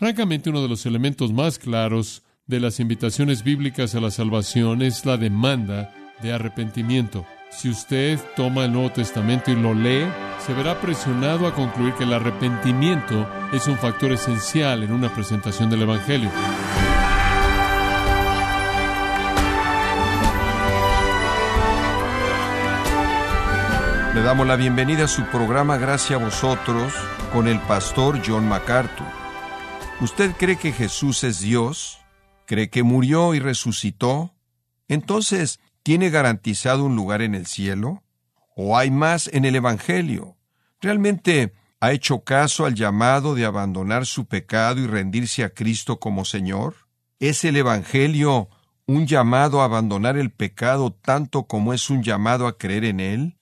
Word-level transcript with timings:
Francamente, 0.00 0.48
uno 0.48 0.62
de 0.62 0.68
los 0.68 0.86
elementos 0.86 1.30
más 1.30 1.58
claros 1.58 2.22
de 2.46 2.58
las 2.58 2.80
invitaciones 2.80 3.44
bíblicas 3.44 3.94
a 3.94 4.00
la 4.00 4.10
salvación 4.10 4.80
es 4.80 5.04
la 5.04 5.18
demanda 5.18 5.92
de 6.22 6.32
arrepentimiento. 6.32 7.26
Si 7.50 7.68
usted 7.68 8.18
toma 8.34 8.64
el 8.64 8.72
Nuevo 8.72 8.90
Testamento 8.90 9.50
y 9.50 9.56
lo 9.56 9.74
lee, 9.74 10.06
se 10.46 10.54
verá 10.54 10.80
presionado 10.80 11.46
a 11.46 11.54
concluir 11.54 11.92
que 11.92 12.04
el 12.04 12.14
arrepentimiento 12.14 13.28
es 13.52 13.66
un 13.68 13.76
factor 13.76 14.10
esencial 14.12 14.82
en 14.82 14.92
una 14.92 15.12
presentación 15.12 15.68
del 15.68 15.82
Evangelio. 15.82 16.30
Le 24.14 24.22
damos 24.22 24.46
la 24.46 24.56
bienvenida 24.56 25.04
a 25.04 25.08
su 25.08 25.24
programa 25.24 25.76
Gracias 25.76 26.18
a 26.18 26.24
vosotros 26.24 26.94
con 27.34 27.46
el 27.48 27.60
pastor 27.60 28.18
John 28.26 28.48
MacArthur. 28.48 29.19
¿Usted 30.00 30.34
cree 30.38 30.56
que 30.56 30.72
Jesús 30.72 31.24
es 31.24 31.40
Dios? 31.40 31.98
¿Cree 32.46 32.70
que 32.70 32.82
murió 32.82 33.34
y 33.34 33.38
resucitó? 33.38 34.32
Entonces, 34.88 35.60
¿tiene 35.82 36.08
garantizado 36.08 36.84
un 36.84 36.96
lugar 36.96 37.20
en 37.20 37.34
el 37.34 37.44
cielo? 37.44 38.02
¿O 38.56 38.78
hay 38.78 38.90
más 38.90 39.28
en 39.30 39.44
el 39.44 39.56
Evangelio? 39.56 40.38
¿Realmente 40.80 41.52
ha 41.80 41.92
hecho 41.92 42.24
caso 42.24 42.64
al 42.64 42.74
llamado 42.74 43.34
de 43.34 43.44
abandonar 43.44 44.06
su 44.06 44.24
pecado 44.24 44.80
y 44.80 44.86
rendirse 44.86 45.44
a 45.44 45.50
Cristo 45.50 46.00
como 46.00 46.24
Señor? 46.24 46.76
¿Es 47.18 47.44
el 47.44 47.58
Evangelio 47.58 48.48
un 48.86 49.06
llamado 49.06 49.60
a 49.60 49.66
abandonar 49.66 50.16
el 50.16 50.30
pecado 50.30 50.94
tanto 50.94 51.42
como 51.42 51.74
es 51.74 51.90
un 51.90 52.02
llamado 52.02 52.46
a 52.46 52.56
creer 52.56 52.86
en 52.86 53.00
Él? 53.00 53.36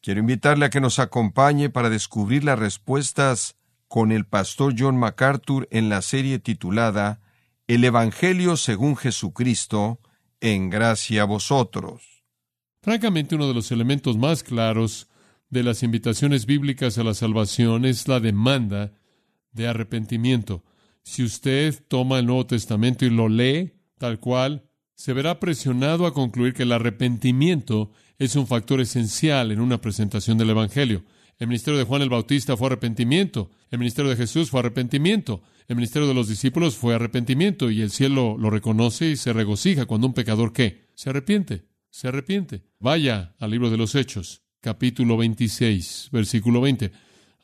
Quiero 0.00 0.20
invitarle 0.20 0.66
a 0.66 0.70
que 0.70 0.80
nos 0.80 1.00
acompañe 1.00 1.70
para 1.70 1.90
descubrir 1.90 2.44
las 2.44 2.60
respuestas 2.60 3.56
con 3.94 4.10
el 4.10 4.26
pastor 4.26 4.74
John 4.76 4.96
MacArthur 4.96 5.68
en 5.70 5.88
la 5.88 6.02
serie 6.02 6.40
titulada 6.40 7.20
El 7.68 7.84
Evangelio 7.84 8.56
según 8.56 8.96
Jesucristo, 8.96 10.00
en 10.40 10.68
gracia 10.68 11.22
a 11.22 11.26
vosotros. 11.26 12.24
Francamente, 12.82 13.36
uno 13.36 13.46
de 13.46 13.54
los 13.54 13.70
elementos 13.70 14.18
más 14.18 14.42
claros 14.42 15.06
de 15.48 15.62
las 15.62 15.84
invitaciones 15.84 16.44
bíblicas 16.44 16.98
a 16.98 17.04
la 17.04 17.14
salvación 17.14 17.84
es 17.84 18.08
la 18.08 18.18
demanda 18.18 18.94
de 19.52 19.68
arrepentimiento. 19.68 20.64
Si 21.04 21.22
usted 21.22 21.80
toma 21.86 22.18
el 22.18 22.26
Nuevo 22.26 22.46
Testamento 22.46 23.04
y 23.04 23.10
lo 23.10 23.28
lee 23.28 23.74
tal 23.98 24.18
cual, 24.18 24.64
se 24.96 25.12
verá 25.12 25.38
presionado 25.38 26.06
a 26.06 26.14
concluir 26.14 26.52
que 26.52 26.64
el 26.64 26.72
arrepentimiento 26.72 27.92
es 28.18 28.34
un 28.34 28.48
factor 28.48 28.80
esencial 28.80 29.52
en 29.52 29.60
una 29.60 29.80
presentación 29.80 30.36
del 30.36 30.50
Evangelio. 30.50 31.04
El 31.38 31.48
ministerio 31.48 31.78
de 31.78 31.84
Juan 31.84 32.02
el 32.02 32.10
Bautista 32.10 32.56
fue 32.56 32.68
arrepentimiento, 32.68 33.50
el 33.70 33.78
ministerio 33.78 34.10
de 34.10 34.16
Jesús 34.16 34.50
fue 34.50 34.60
arrepentimiento, 34.60 35.42
el 35.66 35.76
ministerio 35.76 36.06
de 36.06 36.14
los 36.14 36.28
discípulos 36.28 36.76
fue 36.76 36.94
arrepentimiento 36.94 37.70
y 37.70 37.80
el 37.80 37.90
cielo 37.90 38.36
lo 38.38 38.50
reconoce 38.50 39.10
y 39.10 39.16
se 39.16 39.32
regocija 39.32 39.86
cuando 39.86 40.06
un 40.06 40.14
pecador 40.14 40.52
qué? 40.52 40.88
Se 40.94 41.10
arrepiente, 41.10 41.64
se 41.90 42.08
arrepiente. 42.08 42.62
Vaya 42.78 43.34
al 43.40 43.50
libro 43.50 43.70
de 43.70 43.76
los 43.76 43.94
Hechos, 43.94 44.42
capítulo 44.60 45.16
26, 45.16 46.10
versículo 46.12 46.60
20. 46.60 46.92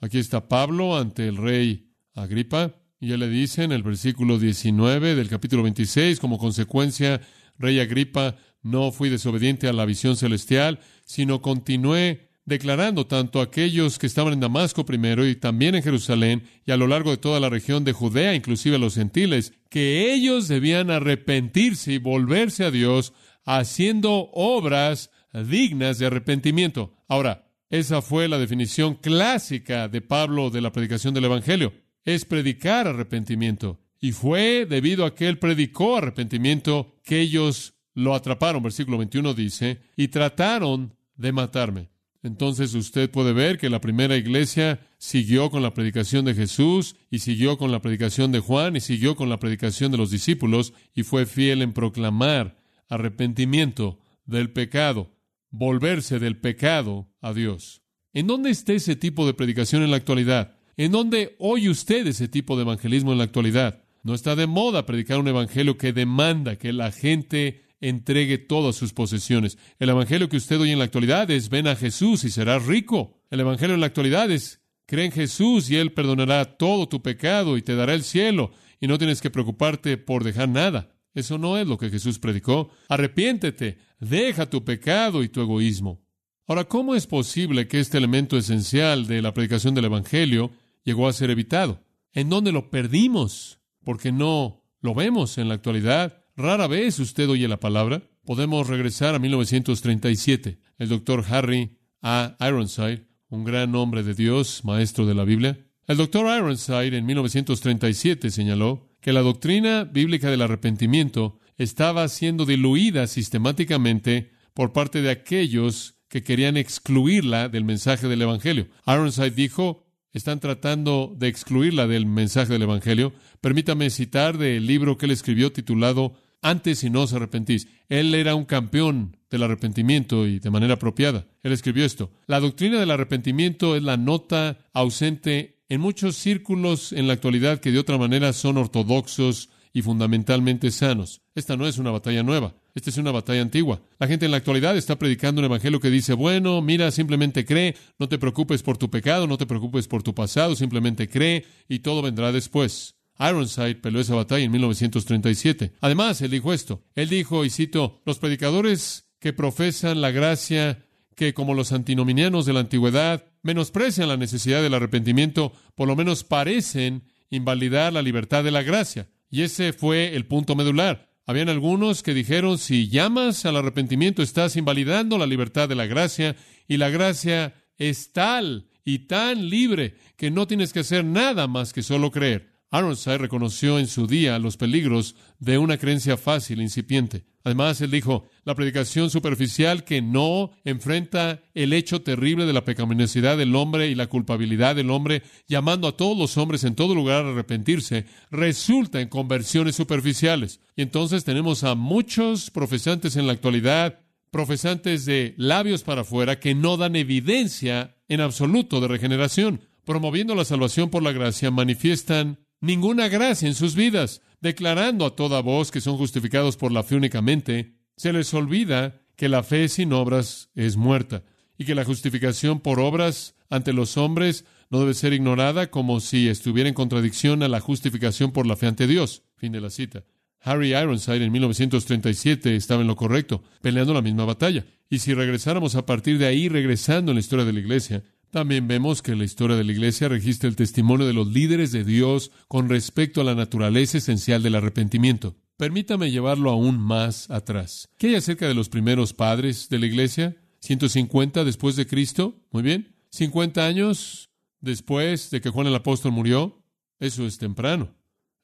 Aquí 0.01 0.19
está 0.19 0.49
Pablo 0.49 0.97
ante 0.97 1.27
el 1.27 1.37
rey 1.37 1.91
Agripa 2.15 2.77
y 3.01 3.13
él 3.13 3.21
le 3.21 3.29
dice 3.29 3.65
en 3.65 3.73
el 3.73 3.83
versículo 3.83 4.39
19 4.39 5.15
del 5.17 5.29
capítulo 5.29 5.63
26, 5.65 6.21
como 6.21 6.39
consecuencia, 6.39 7.21
rey 7.59 7.81
Agripa, 7.81 8.37
no 8.63 8.93
fui 8.93 9.09
desobediente 9.09 9.69
a 9.69 9.73
la 9.73 9.87
visión 9.87 10.17
celestial, 10.17 10.81
sino 11.05 11.43
continué 11.43 12.30
declarando 12.45 13.07
tanto 13.07 13.41
a 13.41 13.45
aquellos 13.45 13.99
que 13.99 14.07
estaban 14.07 14.33
en 14.33 14.41
Damasco 14.41 14.85
primero 14.85 15.27
y 15.27 15.37
también 15.37 15.75
en 15.75 15.83
Jerusalén 15.83 16.45
y 16.67 16.73
a 16.73 16.77
lo 16.77 16.87
largo 16.87 17.11
de 17.11 17.17
toda 17.17 17.41
la 17.41 17.49
región 17.49 17.85
de 17.85 17.93
Judea, 17.93 18.35
inclusive 18.35 18.77
a 18.77 18.79
los 18.79 18.95
gentiles, 18.95 19.53
que 19.69 20.13
ellos 20.13 20.49
debían 20.49 20.91
arrepentirse 20.91 21.93
y 21.93 21.99
volverse 21.99 22.65
a 22.65 22.71
Dios 22.71 23.13
haciendo 23.45 24.31
obras 24.33 25.11
dignas 25.33 25.99
de 25.99 26.07
arrepentimiento. 26.07 26.95
Ahora, 27.09 27.47
esa 27.69 28.03
fue 28.03 28.27
la 28.29 28.39
definición 28.39 28.95
clásica 28.95 29.89
de 29.89 30.01
Pablo 30.01 30.51
de 30.51 30.61
la 30.61 30.73
predicación 30.73 31.15
del 31.15 31.27
Evangelio. 31.27 31.73
Es 32.05 32.25
predicar 32.25 32.89
arrepentimiento. 32.89 33.81
Y 34.01 34.13
fue 34.13 34.67
debido 34.69 35.05
a 35.05 35.15
que 35.15 35.29
él 35.29 35.39
predicó 35.39 35.99
arrepentimiento 35.99 36.97
que 37.05 37.21
ellos 37.21 37.75
lo 37.95 38.15
atraparon, 38.15 38.63
versículo 38.63 38.99
21 38.99 39.35
dice, 39.35 39.83
y 39.97 40.09
trataron 40.09 40.97
de 41.15 41.33
matarme. 41.33 41.90
Entonces 42.23 42.75
usted 42.75 43.11
puede 43.11 43.33
ver 43.33 43.57
que 43.57 43.71
la 43.71 43.81
primera 43.81 44.17
iglesia 44.17 44.81
siguió 44.99 45.51
con 45.51 45.63
la 45.63 45.73
predicación 45.73 46.25
de 46.27 46.35
Jesús 46.35 46.97
y 47.11 47.21
siguió 47.21 47.57
con 47.57 47.73
la 47.73 47.81
predicación 47.81 48.31
de 48.31 48.41
Juan 48.41 48.77
y 48.77 48.81
siguió 48.81 49.17
con 49.17 49.31
la 49.31 49.39
predicación 49.39 49.91
de 49.91 49.99
los 49.99 50.11
discípulos 50.11 50.75
y 50.95 51.03
fue 51.03 51.25
fiel 51.25 51.63
en 51.63 51.73
proclamar 51.73 52.59
arrepentimiento 52.89 53.99
del 54.27 54.51
pecado, 54.51 55.17
volverse 55.51 56.19
del 56.19 56.37
pecado 56.37 57.09
a 57.23 57.33
Dios. 57.33 57.83
¿En 58.13 58.27
dónde 58.27 58.51
está 58.51 58.75
ese 58.75 58.97
tipo 58.97 59.27
de 59.27 59.35
predicación 59.35 59.83
en 59.83 59.91
la 59.91 59.97
actualidad? 59.97 60.57
¿En 60.77 60.93
dónde 60.93 61.37
oye 61.39 61.71
usted 61.71 62.07
ese 62.07 62.29
tipo 62.29 62.57
de 62.57 62.63
evangelismo 62.63 63.13
en 63.13 63.19
la 63.19 63.25
actualidad? 63.25 63.83
No 64.03 64.15
está 64.15 64.37
de 64.37 64.47
moda 64.47 64.87
predicar 64.87 65.19
un 65.19 65.29
evangelio 65.29 65.79
que 65.79 65.93
demanda 65.93 66.57
que 66.57 66.73
la 66.73 66.91
gente 66.91 67.63
entregue 67.81 68.39
todas 68.39 68.77
sus 68.77 68.93
posesiones. 68.93 69.59
El 69.79 69.89
Evangelio 69.89 70.29
que 70.29 70.37
usted 70.37 70.61
oye 70.61 70.73
en 70.73 70.79
la 70.79 70.85
actualidad 70.85 71.31
es 71.31 71.49
ven 71.49 71.67
a 71.67 71.77
Jesús 71.77 72.25
y 72.25 72.31
serás 72.31 72.67
rico. 72.67 73.15
El 73.31 73.41
Evangelio 73.41 73.75
en 73.75 73.81
la 73.81 73.87
actualidad 73.87 74.31
es 74.31 74.61
cree 74.87 75.07
en 75.07 75.13
Jesús 75.13 75.71
y 75.71 75.77
Él 75.77 75.93
perdonará 75.93 76.57
todo 76.57 76.89
tu 76.89 77.01
pecado 77.03 77.57
y 77.57 77.63
te 77.63 77.77
dará 77.77 77.95
el 77.95 78.03
cielo 78.03 78.51
y 78.81 78.87
no 78.87 78.99
tienes 78.99 79.21
que 79.21 79.31
preocuparte 79.31 79.97
por 79.97 80.25
dejar 80.25 80.49
nada. 80.49 80.97
Eso 81.15 81.39
no 81.39 81.59
es 81.59 81.67
lo 81.67 81.79
que 81.79 81.91
Jesús 81.91 82.19
predicó. 82.19 82.71
Arrepiéntete, 82.89 83.79
deja 83.99 84.49
tu 84.49 84.65
pecado 84.65 85.23
y 85.23 85.29
tu 85.29 85.41
egoísmo. 85.41 86.03
Ahora, 86.47 86.65
¿cómo 86.65 86.95
es 86.95 87.07
posible 87.07 87.69
que 87.69 87.79
este 87.79 87.99
elemento 87.99 88.37
esencial 88.37 89.07
de 89.07 89.23
la 89.23 89.33
predicación 89.33 89.75
del 89.75 89.85
Evangelio 89.85 90.51
llegó 90.85 91.09
a 91.09 91.13
ser 91.13 91.31
evitado? 91.31 91.85
¿En 92.13 92.29
dónde 92.29 92.51
lo 92.51 92.71
perdimos? 92.71 93.61
Porque 93.85 94.11
no 94.11 94.65
lo 94.81 94.95
vemos 94.95 95.39
en 95.39 95.49
la 95.49 95.55
actualidad. 95.55 96.20
Rara 96.37 96.67
vez 96.67 96.99
usted 96.99 97.29
oye 97.29 97.49
la 97.49 97.61
palabra. 97.61 98.03
Podemos 98.25 98.67
regresar 98.67 99.15
a 99.15 99.19
1937. 99.19 100.59
El 100.79 100.89
doctor 100.89 101.25
Harry 101.29 101.79
A. 102.03 102.37
Ironside, 102.41 103.07
un 103.29 103.45
gran 103.45 103.75
hombre 103.75 104.03
de 104.03 104.15
Dios, 104.15 104.65
maestro 104.65 105.07
de 105.07 105.15
la 105.15 105.25
Biblia. 105.25 105.67
El 105.87 105.97
doctor 105.97 106.27
Ironside 106.27 106.97
en 106.97 107.07
1937 107.07 108.31
señaló 108.31 108.89
que 109.01 109.13
la 109.13 109.23
doctrina 109.23 109.85
bíblica 109.85 110.31
del 110.31 110.43
arrepentimiento 110.43 111.39
estaba 111.57 112.07
siendo 112.09 112.47
diluida 112.47 113.07
sistemáticamente 113.07 114.31
por 114.55 114.73
parte 114.73 115.03
de 115.03 115.11
aquellos 115.11 115.97
que 116.09 116.23
querían 116.23 116.57
excluirla 116.57 117.49
del 117.49 117.65
mensaje 117.65 118.09
del 118.09 118.23
Evangelio. 118.23 118.69
Ironside 118.87 119.31
dijo, 119.31 119.90
están 120.13 120.41
tratando 120.41 121.15
de 121.17 121.29
excluirla 121.29 121.87
del 121.87 122.07
mensaje 122.07 122.53
del 122.53 122.63
Evangelio. 122.63 123.13
Permítame 123.41 123.91
citar 123.91 124.39
del 124.39 124.67
libro 124.67 124.99
que 124.99 125.07
él 125.07 125.13
escribió 125.13 125.53
titulado 125.53 126.15
Antes 126.43 126.83
y 126.85 126.91
no 126.91 127.03
os 127.03 127.13
arrepentís. 127.13 127.69
Él 127.89 128.15
era 128.15 128.35
un 128.35 128.45
campeón 128.45 129.17
del 129.31 129.43
arrepentimiento 129.43 130.27
y 130.27 130.39
de 130.39 130.51
manera 130.51 130.75
apropiada. 130.75 131.27
Él 131.43 131.53
escribió 131.53 131.85
esto. 131.85 132.11
La 132.27 132.41
doctrina 132.41 132.81
del 132.81 132.91
arrepentimiento 132.91 133.77
es 133.77 133.83
la 133.83 133.97
nota 133.97 134.59
ausente 134.73 135.61
en 135.69 135.81
muchos 135.81 136.17
círculos 136.17 136.93
en 136.93 137.07
la 137.07 137.13
actualidad 137.13 137.61
que 137.61 137.71
de 137.71 137.79
otra 137.79 137.97
manera 137.97 138.33
son 138.33 138.57
ortodoxos 138.57 139.51
y 139.73 139.83
fundamentalmente 139.83 140.71
sanos. 140.73 141.23
Esta 141.35 141.57
no 141.57 141.67
es 141.67 141.79
una 141.79 141.93
batalla 141.93 142.25
nueva. 142.25 142.55
Esta 142.75 142.91
es 142.91 142.99
una 142.99 143.11
batalla 143.11 143.43
antigua. 143.43 143.81
La 143.99 144.07
gente 144.07 144.27
en 144.27 144.31
la 144.31 144.39
actualidad 144.39 144.77
está 144.77 144.99
predicando 144.99 145.41
un 145.41 145.47
evangelio 145.47 145.81
que 145.81 145.91
dice, 145.91 146.15
bueno, 146.15 146.63
mira, 146.63 146.91
simplemente 146.91 147.45
cree, 147.45 147.77
no 147.99 148.09
te 148.09 148.19
preocupes 148.19 148.63
por 148.63 148.79
tu 148.79 148.91
pecado, 148.91 149.27
no 149.27 149.39
te 149.39 149.47
preocupes 149.47 149.89
por 149.89 150.03
tu 150.03 150.15
pasado, 150.15 150.55
simplemente 150.55 151.09
cree 151.09 151.45
y 151.69 151.81
todo 151.81 152.03
vendrá 152.03 152.33
después. 152.33 152.97
Ironside 153.19 153.75
peleó 153.77 154.01
esa 154.01 154.15
batalla 154.15 154.45
en 154.45 154.53
1937. 154.53 155.73
Además, 155.81 156.23
él 156.23 156.31
dijo 156.31 156.53
esto. 156.53 156.83
Él 156.95 157.09
dijo, 157.09 157.45
y 157.45 157.51
cito, 157.51 158.01
los 158.07 158.19
predicadores 158.19 159.11
que 159.19 159.33
profesan 159.33 160.01
la 160.01 160.11
gracia, 160.11 160.87
que 161.15 161.35
como 161.35 161.55
los 161.55 161.73
antinominianos 161.73 162.47
de 162.47 162.55
la 162.55 162.61
antigüedad 162.61 163.27
menosprecian 163.43 164.09
la 164.09 164.17
necesidad 164.17 164.63
del 164.63 164.75
arrepentimiento, 164.75 165.53
por 165.75 165.87
lo 165.87 165.97
menos 165.97 166.25
parecen 166.25 167.05
invalidar 167.29 167.93
la 167.93 168.03
libertad 168.03 168.43
de 168.43 168.51
la 168.51 168.63
gracia. 168.63 169.09
Y 169.31 169.43
ese 169.43 169.73
fue 169.73 170.17
el 170.17 170.27
punto 170.27 170.57
medular. 170.57 171.10
Habían 171.31 171.49
algunos 171.49 172.03
que 172.03 172.13
dijeron, 172.13 172.59
si 172.59 172.89
llamas 172.89 173.47
al 173.47 173.55
arrepentimiento 173.55 174.21
estás 174.21 174.57
invalidando 174.57 175.17
la 175.17 175.29
libertad 175.29 175.69
de 175.69 175.77
la 175.77 175.87
gracia 175.87 176.35
y 176.67 176.77
la 176.77 176.91
gracia 176.91 177.55
es 177.79 178.13
tal 178.13 178.67
y 178.85 179.07
tan 179.07 179.49
libre 179.49 179.95
que 180.17 180.33
no 180.33 180.49
tienes 180.49 180.73
que 180.73 180.81
hacer 180.81 181.05
nada 181.05 181.47
más 181.47 181.73
que 181.73 181.85
solo 181.85 182.11
creer. 182.11 182.51
Ironside 182.73 183.19
reconoció 183.19 183.81
en 183.81 183.89
su 183.89 184.07
día 184.07 184.39
los 184.39 184.57
peligros 184.57 185.17
de 185.41 185.59
una 185.59 185.77
creencia 185.77 186.17
fácil 186.17 186.61
e 186.61 186.63
incipiente. 186.63 187.25
Además, 187.43 187.81
él 187.81 187.91
dijo, 187.91 188.29
la 188.45 188.55
predicación 188.55 189.11
superficial 189.11 189.83
que 189.83 190.03
no 190.03 190.53
enfrenta 190.65 191.43
el 191.55 191.73
hecho 191.73 192.03
terrible 192.03 192.47
de 192.47 192.53
la 192.53 192.65
pecaminosidad 192.65 193.39
del 193.39 193.57
hombre 193.57 193.89
y 193.89 193.97
la 193.97 194.07
culpabilidad 194.07 194.77
del 194.77 194.91
hombre, 194.91 195.23
llamando 195.49 195.89
a 195.89 195.97
todos 195.97 196.17
los 196.17 196.37
hombres 196.37 196.63
en 196.63 196.77
todo 196.77 196.95
lugar 196.95 197.25
a 197.25 197.31
arrepentirse, 197.31 198.05
resulta 198.31 199.01
en 199.01 199.09
conversiones 199.09 199.75
superficiales. 199.75 200.61
Y 200.77 200.83
entonces 200.83 201.25
tenemos 201.25 201.65
a 201.65 201.75
muchos 201.75 202.51
profesantes 202.51 203.17
en 203.17 203.27
la 203.27 203.33
actualidad, 203.33 204.01
profesantes 204.31 205.07
de 205.07 205.35
labios 205.39 205.83
para 205.83 206.03
afuera, 206.03 206.39
que 206.39 206.55
no 206.55 206.77
dan 206.77 206.95
evidencia 206.95 207.97
en 208.07 208.21
absoluto 208.21 208.81
de 208.81 208.89
regeneración. 208.89 209.63
Promoviendo 209.85 210.37
la 210.37 210.45
salvación 210.45 210.91
por 210.91 211.03
la 211.03 211.11
gracia, 211.11 211.51
manifiestan 211.51 212.39
ninguna 212.61 213.09
gracia 213.09 213.49
en 213.49 213.55
sus 213.55 213.75
vidas, 213.75 214.23
declarando 214.41 215.07
a 215.07 215.17
toda 215.17 215.41
voz 215.41 215.71
que 215.71 215.81
son 215.81 215.97
justificados 215.97 216.57
por 216.57 216.73
la 216.73 216.83
fe 216.83 216.97
únicamente, 216.97 217.75
se 217.97 218.13
les 218.13 218.33
olvida 218.35 219.03
que 219.17 219.29
la 219.29 219.43
fe 219.43 219.69
sin 219.69 219.93
obras 219.93 220.51
es 220.55 220.77
muerta 220.77 221.23
y 221.59 221.65
que 221.65 221.75
la 221.75 221.85
justificación 221.85 222.61
por 222.61 222.81
obras 222.81 223.35
ante 223.51 223.73
los 223.73 223.97
hombres 223.97 224.45
no 224.71 224.81
debe 224.81 224.95
ser 224.95 225.13
ignorada 225.13 225.71
como 225.71 226.01
si 226.01 226.29
estuviera 226.29 226.69
en 226.69 226.75
contradicción 226.75 227.43
a 227.43 227.49
la 227.49 227.61
justificación 227.61 228.33
por 228.33 228.47
la 228.47 228.57
fe 228.57 228.69
ante 228.69 228.87
Dios. 228.87 229.25
Fin 229.37 229.53
de 229.53 229.61
la 229.61 229.69
cita. 229.69 230.05
Harry 230.43 230.75
Ironside 230.75 231.25
en 231.25 231.33
1937 231.33 232.57
estaba 232.57 232.81
en 232.81 232.87
lo 232.87 232.97
correcto, 232.97 233.43
peleando 233.61 233.93
la 233.93 234.01
misma 234.01 234.25
batalla. 234.25 234.65
Y 234.89 235.01
si 235.01 235.13
regresáramos 235.13 235.75
a 235.75 235.85
partir 235.85 236.17
de 236.19 236.27
ahí, 236.27 236.49
regresando 236.49 237.11
en 237.11 237.17
la 237.17 237.21
historia 237.21 237.45
de 237.45 237.53
la 237.53 237.61
Iglesia, 237.61 238.03
también 238.31 238.69
vemos 238.69 239.03
que 239.03 239.17
la 239.17 239.25
historia 239.25 239.57
de 239.57 239.65
la 239.65 239.73
Iglesia 239.73 240.09
registra 240.09 240.49
el 240.49 240.57
testimonio 240.57 241.07
de 241.07 241.13
los 241.13 241.29
líderes 241.29 241.73
de 241.73 241.85
Dios 241.85 242.31
con 242.49 242.69
respecto 242.69 243.21
a 243.21 243.25
la 243.25 243.35
naturaleza 243.35 243.99
esencial 243.99 244.43
del 244.43 244.55
arrepentimiento. 244.55 245.37
Permítame 245.57 246.11
llevarlo 246.11 246.51
aún 246.51 246.79
más 246.79 247.29
atrás. 247.31 247.89
¿Qué 247.99 248.09
hay 248.09 248.15
acerca 248.15 248.49
de 248.49 248.55
los 248.55 248.69
primeros 248.69 249.13
padres 249.13 249.69
de 249.69 249.79
la 249.79 249.87
Iglesia? 249.87 250.37
¿150 250.63 251.45
después 251.45 251.77
de 251.77 251.87
Cristo? 251.87 252.41
Muy 252.51 252.63
bien. 252.63 252.97
¿50 253.13 253.59
años 253.59 254.31
después 254.61 255.31
de 255.31 255.41
que 255.41 255.51
Juan 255.51 255.67
el 255.67 255.75
Apóstol 255.75 256.13
murió? 256.13 256.63
Eso 256.99 257.27
es 257.27 257.39
temprano. 257.39 257.95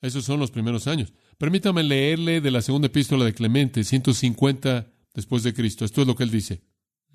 Esos 0.03 0.25
son 0.25 0.41
los 0.41 0.50
primeros 0.50 0.87
años. 0.87 1.15
Permítame 1.38 1.83
leerle 1.83 2.41
de 2.41 2.50
la 2.50 2.62
segunda 2.62 2.87
epístola 2.87 3.25
de 3.25 3.35
Clemente, 3.35 3.85
150 3.85 4.93
después 5.15 5.43
de 5.43 5.55
Cristo. 5.55 5.85
Esto 5.85 6.03
es 6.03 6.06
lo 6.06 6.17
que 6.17 6.25
él 6.25 6.31
dice. 6.31 6.62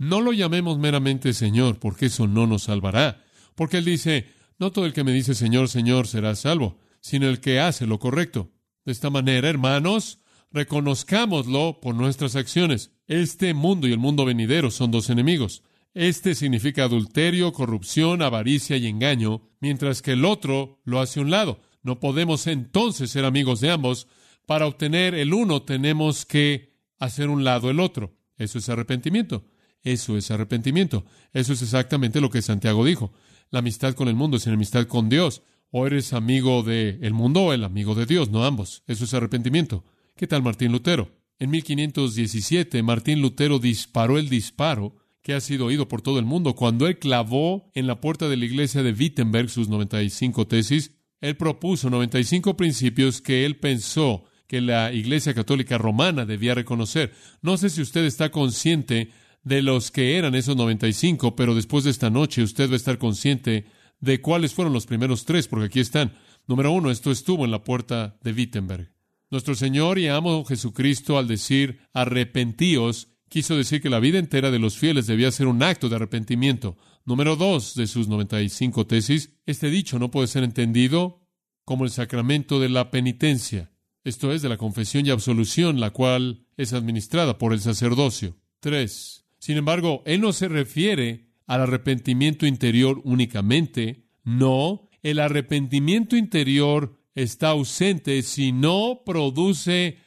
No 0.01 0.19
lo 0.19 0.33
llamemos 0.33 0.80
meramente 0.80 1.31
Señor, 1.31 1.77
porque 1.77 2.07
eso 2.07 2.25
no 2.25 2.48
nos 2.48 2.63
salvará. 2.63 3.24
Porque 3.53 3.77
Él 3.77 3.86
dice, 3.86 4.25
no 4.57 4.71
todo 4.71 4.88
el 4.88 4.94
que 4.94 5.03
me 5.03 5.13
dice 5.13 5.36
Señor, 5.36 5.69
Señor 5.69 6.07
será 6.07 6.33
salvo, 6.33 6.80
sino 7.01 7.30
el 7.30 7.39
que 7.39 7.59
hace 7.59 7.86
lo 7.86 8.00
correcto. 8.00 8.50
De 8.83 8.94
esta 8.94 9.12
manera, 9.12 9.48
hermanos, 9.48 10.18
reconozcámoslo 10.50 11.81
por 11.83 11.94
nuestras 11.94 12.36
acciones. 12.36 12.89
Este 13.06 13.53
mundo 13.53 13.88
y 13.88 13.92
el 13.92 14.00
mundo 14.00 14.25
venidero 14.25 14.71
son 14.71 14.89
dos 14.89 15.12
enemigos. 15.12 15.62
Este 15.94 16.33
significa 16.33 16.86
adulterio, 16.86 17.53
corrupción, 17.53 18.24
avaricia 18.24 18.77
y 18.77 18.88
engaño, 18.88 19.51
mientras 19.59 20.01
que 20.01 20.13
el 20.13 20.25
otro 20.25 20.81
lo 20.83 21.00
hace 21.00 21.19
a 21.19 21.24
un 21.24 21.30
lado. 21.30 21.62
No 21.83 22.00
podemos 22.00 22.48
entonces 22.48 23.12
ser 23.12 23.24
amigos 23.24 23.62
de 23.62 23.69
ambos. 23.69 24.07
Para 24.48 24.65
obtener 24.65 25.13
el 25.13 25.31
uno 25.31 25.62
tenemos 25.62 26.25
que 26.25 26.74
hacer 26.98 27.30
un 27.30 27.44
lado 27.44 27.69
el 27.69 27.80
otro. 27.80 28.18
Eso 28.36 28.57
es 28.57 28.68
arrepentimiento. 28.68 29.45
Eso 29.83 30.18
es 30.18 30.31
arrepentimiento. 30.31 31.06
Eso 31.33 31.54
es 31.54 31.62
exactamente 31.62 32.22
lo 32.22 32.30
que 32.30 32.42
Santiago 32.42 32.86
dijo. 32.86 33.12
La 33.50 33.60
amistad 33.60 33.94
con 33.94 34.07
el 34.07 34.16
mundo 34.16 34.38
es 34.38 34.48
enemistad 34.48 34.86
con 34.88 35.10
Dios. 35.10 35.42
O 35.72 35.88
eres 35.88 36.13
amigo 36.13 36.63
del 36.63 37.13
mundo 37.13 37.44
o 37.44 37.54
el 37.54 37.63
amigo 37.63 37.95
de 37.95 38.06
Dios, 38.06 38.30
no 38.30 38.44
ambos. 38.44 38.83
Eso 38.88 39.06
es 39.06 39.13
arrepentimiento. 39.13 39.86
¿Qué 40.18 40.28
tal 40.28 40.44
Martín 40.44 40.72
Lutero? 40.72 41.10
En 41.39 41.50
1517, 41.50 42.83
Martín 42.83 43.22
Lutero 43.22 43.57
disparó 43.57 44.18
el 44.18 44.30
disparo 44.30 44.95
que 45.22 45.33
ha 45.33 45.39
sido 45.39 45.68
oído 45.68 45.88
por 45.88 46.01
todo 46.01 46.19
el 46.19 46.25
mundo. 46.25 46.56
Cuando 46.56 46.88
él 46.88 47.00
clavó 47.00 47.72
en 47.74 47.88
la 47.88 48.01
puerta 48.01 48.27
de 48.27 48.38
la 48.38 48.45
iglesia 48.45 48.84
de 48.84 48.92
Wittenberg 48.92 49.50
sus 49.50 49.69
95 49.69 50.48
tesis, 50.48 50.92
él 51.22 51.38
propuso 51.38 51.89
95 51.89 52.57
principios 52.57 53.22
que 53.22 53.45
él 53.45 53.57
pensó 53.57 54.25
que 54.48 54.60
la 54.60 54.92
Iglesia 54.92 55.34
Católica 55.34 55.77
Romana 55.77 56.25
debía 56.25 56.54
reconocer. 56.54 57.13
No 57.42 57.56
sé 57.57 57.69
si 57.69 57.81
usted 57.81 58.04
está 58.04 58.31
consciente 58.31 59.12
de 59.44 59.62
los 59.62 59.92
que 59.92 60.18
eran 60.18 60.36
esos 60.36 60.56
95, 60.56 61.36
pero 61.36 61.56
después 61.56 61.84
de 61.84 61.92
esta 61.92 62.10
noche 62.10 62.44
usted 62.44 62.70
va 62.70 62.74
a 62.74 62.78
estar 62.78 62.98
consciente 62.98 63.66
de 64.00 64.22
cuáles 64.22 64.54
fueron 64.54 64.74
los 64.74 64.86
primeros 64.86 65.26
tres, 65.26 65.48
porque 65.48 65.66
aquí 65.68 65.80
están. 65.80 66.14
Número 66.48 66.72
uno, 66.72 66.92
esto 66.92 67.12
estuvo 67.12 67.46
en 67.46 67.52
la 67.52 67.64
puerta 67.64 68.18
de 68.24 68.34
Wittenberg. 68.34 68.92
Nuestro 69.30 69.56
Señor 69.56 69.98
y 69.98 70.08
amo 70.08 70.44
Jesucristo, 70.44 71.18
al 71.18 71.28
decir 71.28 71.80
arrepentíos, 71.94 73.08
quiso 73.30 73.56
decir 73.56 73.82
que 73.82 73.90
la 73.90 74.00
vida 74.00 74.20
entera 74.20 74.52
de 74.52 74.60
los 74.60 74.78
fieles 74.78 75.08
debía 75.08 75.32
ser 75.32 75.48
un 75.48 75.64
acto 75.64 75.88
de 75.88 75.96
arrepentimiento. 75.96 76.76
Número 77.06 77.36
dos 77.36 77.76
de 77.76 77.88
sus 77.88 78.08
95 78.08 78.86
tesis, 78.88 79.40
este 79.46 79.70
dicho 79.70 80.00
no 80.00 80.12
puede 80.12 80.28
ser 80.28 80.44
entendido 80.44 81.22
como 81.64 81.86
el 81.86 81.92
sacramento 81.92 82.60
de 82.60 82.70
la 82.70 82.92
penitencia, 82.92 83.72
esto 84.04 84.34
es, 84.34 84.42
de 84.42 84.50
la 84.50 84.58
confesión 84.58 85.06
y 85.06 85.12
absolución, 85.12 85.80
la 85.80 85.92
cual 85.92 86.48
es 86.58 86.74
administrada 86.74 87.38
por 87.38 87.54
el 87.54 87.62
sacerdocio. 87.62 88.36
Tres, 88.60 89.21
sin 89.42 89.58
embargo, 89.58 90.04
Él 90.06 90.22
no 90.22 90.34
se 90.34 90.48
refiere 90.48 91.26
al 91.48 91.62
arrepentimiento 91.62 92.46
interior 92.46 93.02
únicamente. 93.04 94.06
No, 94.24 94.88
el 95.02 95.18
arrepentimiento 95.18 96.16
interior 96.16 96.96
está 97.16 97.50
ausente 97.50 98.22
si 98.22 98.52
no 98.52 99.02
produce 99.04 99.98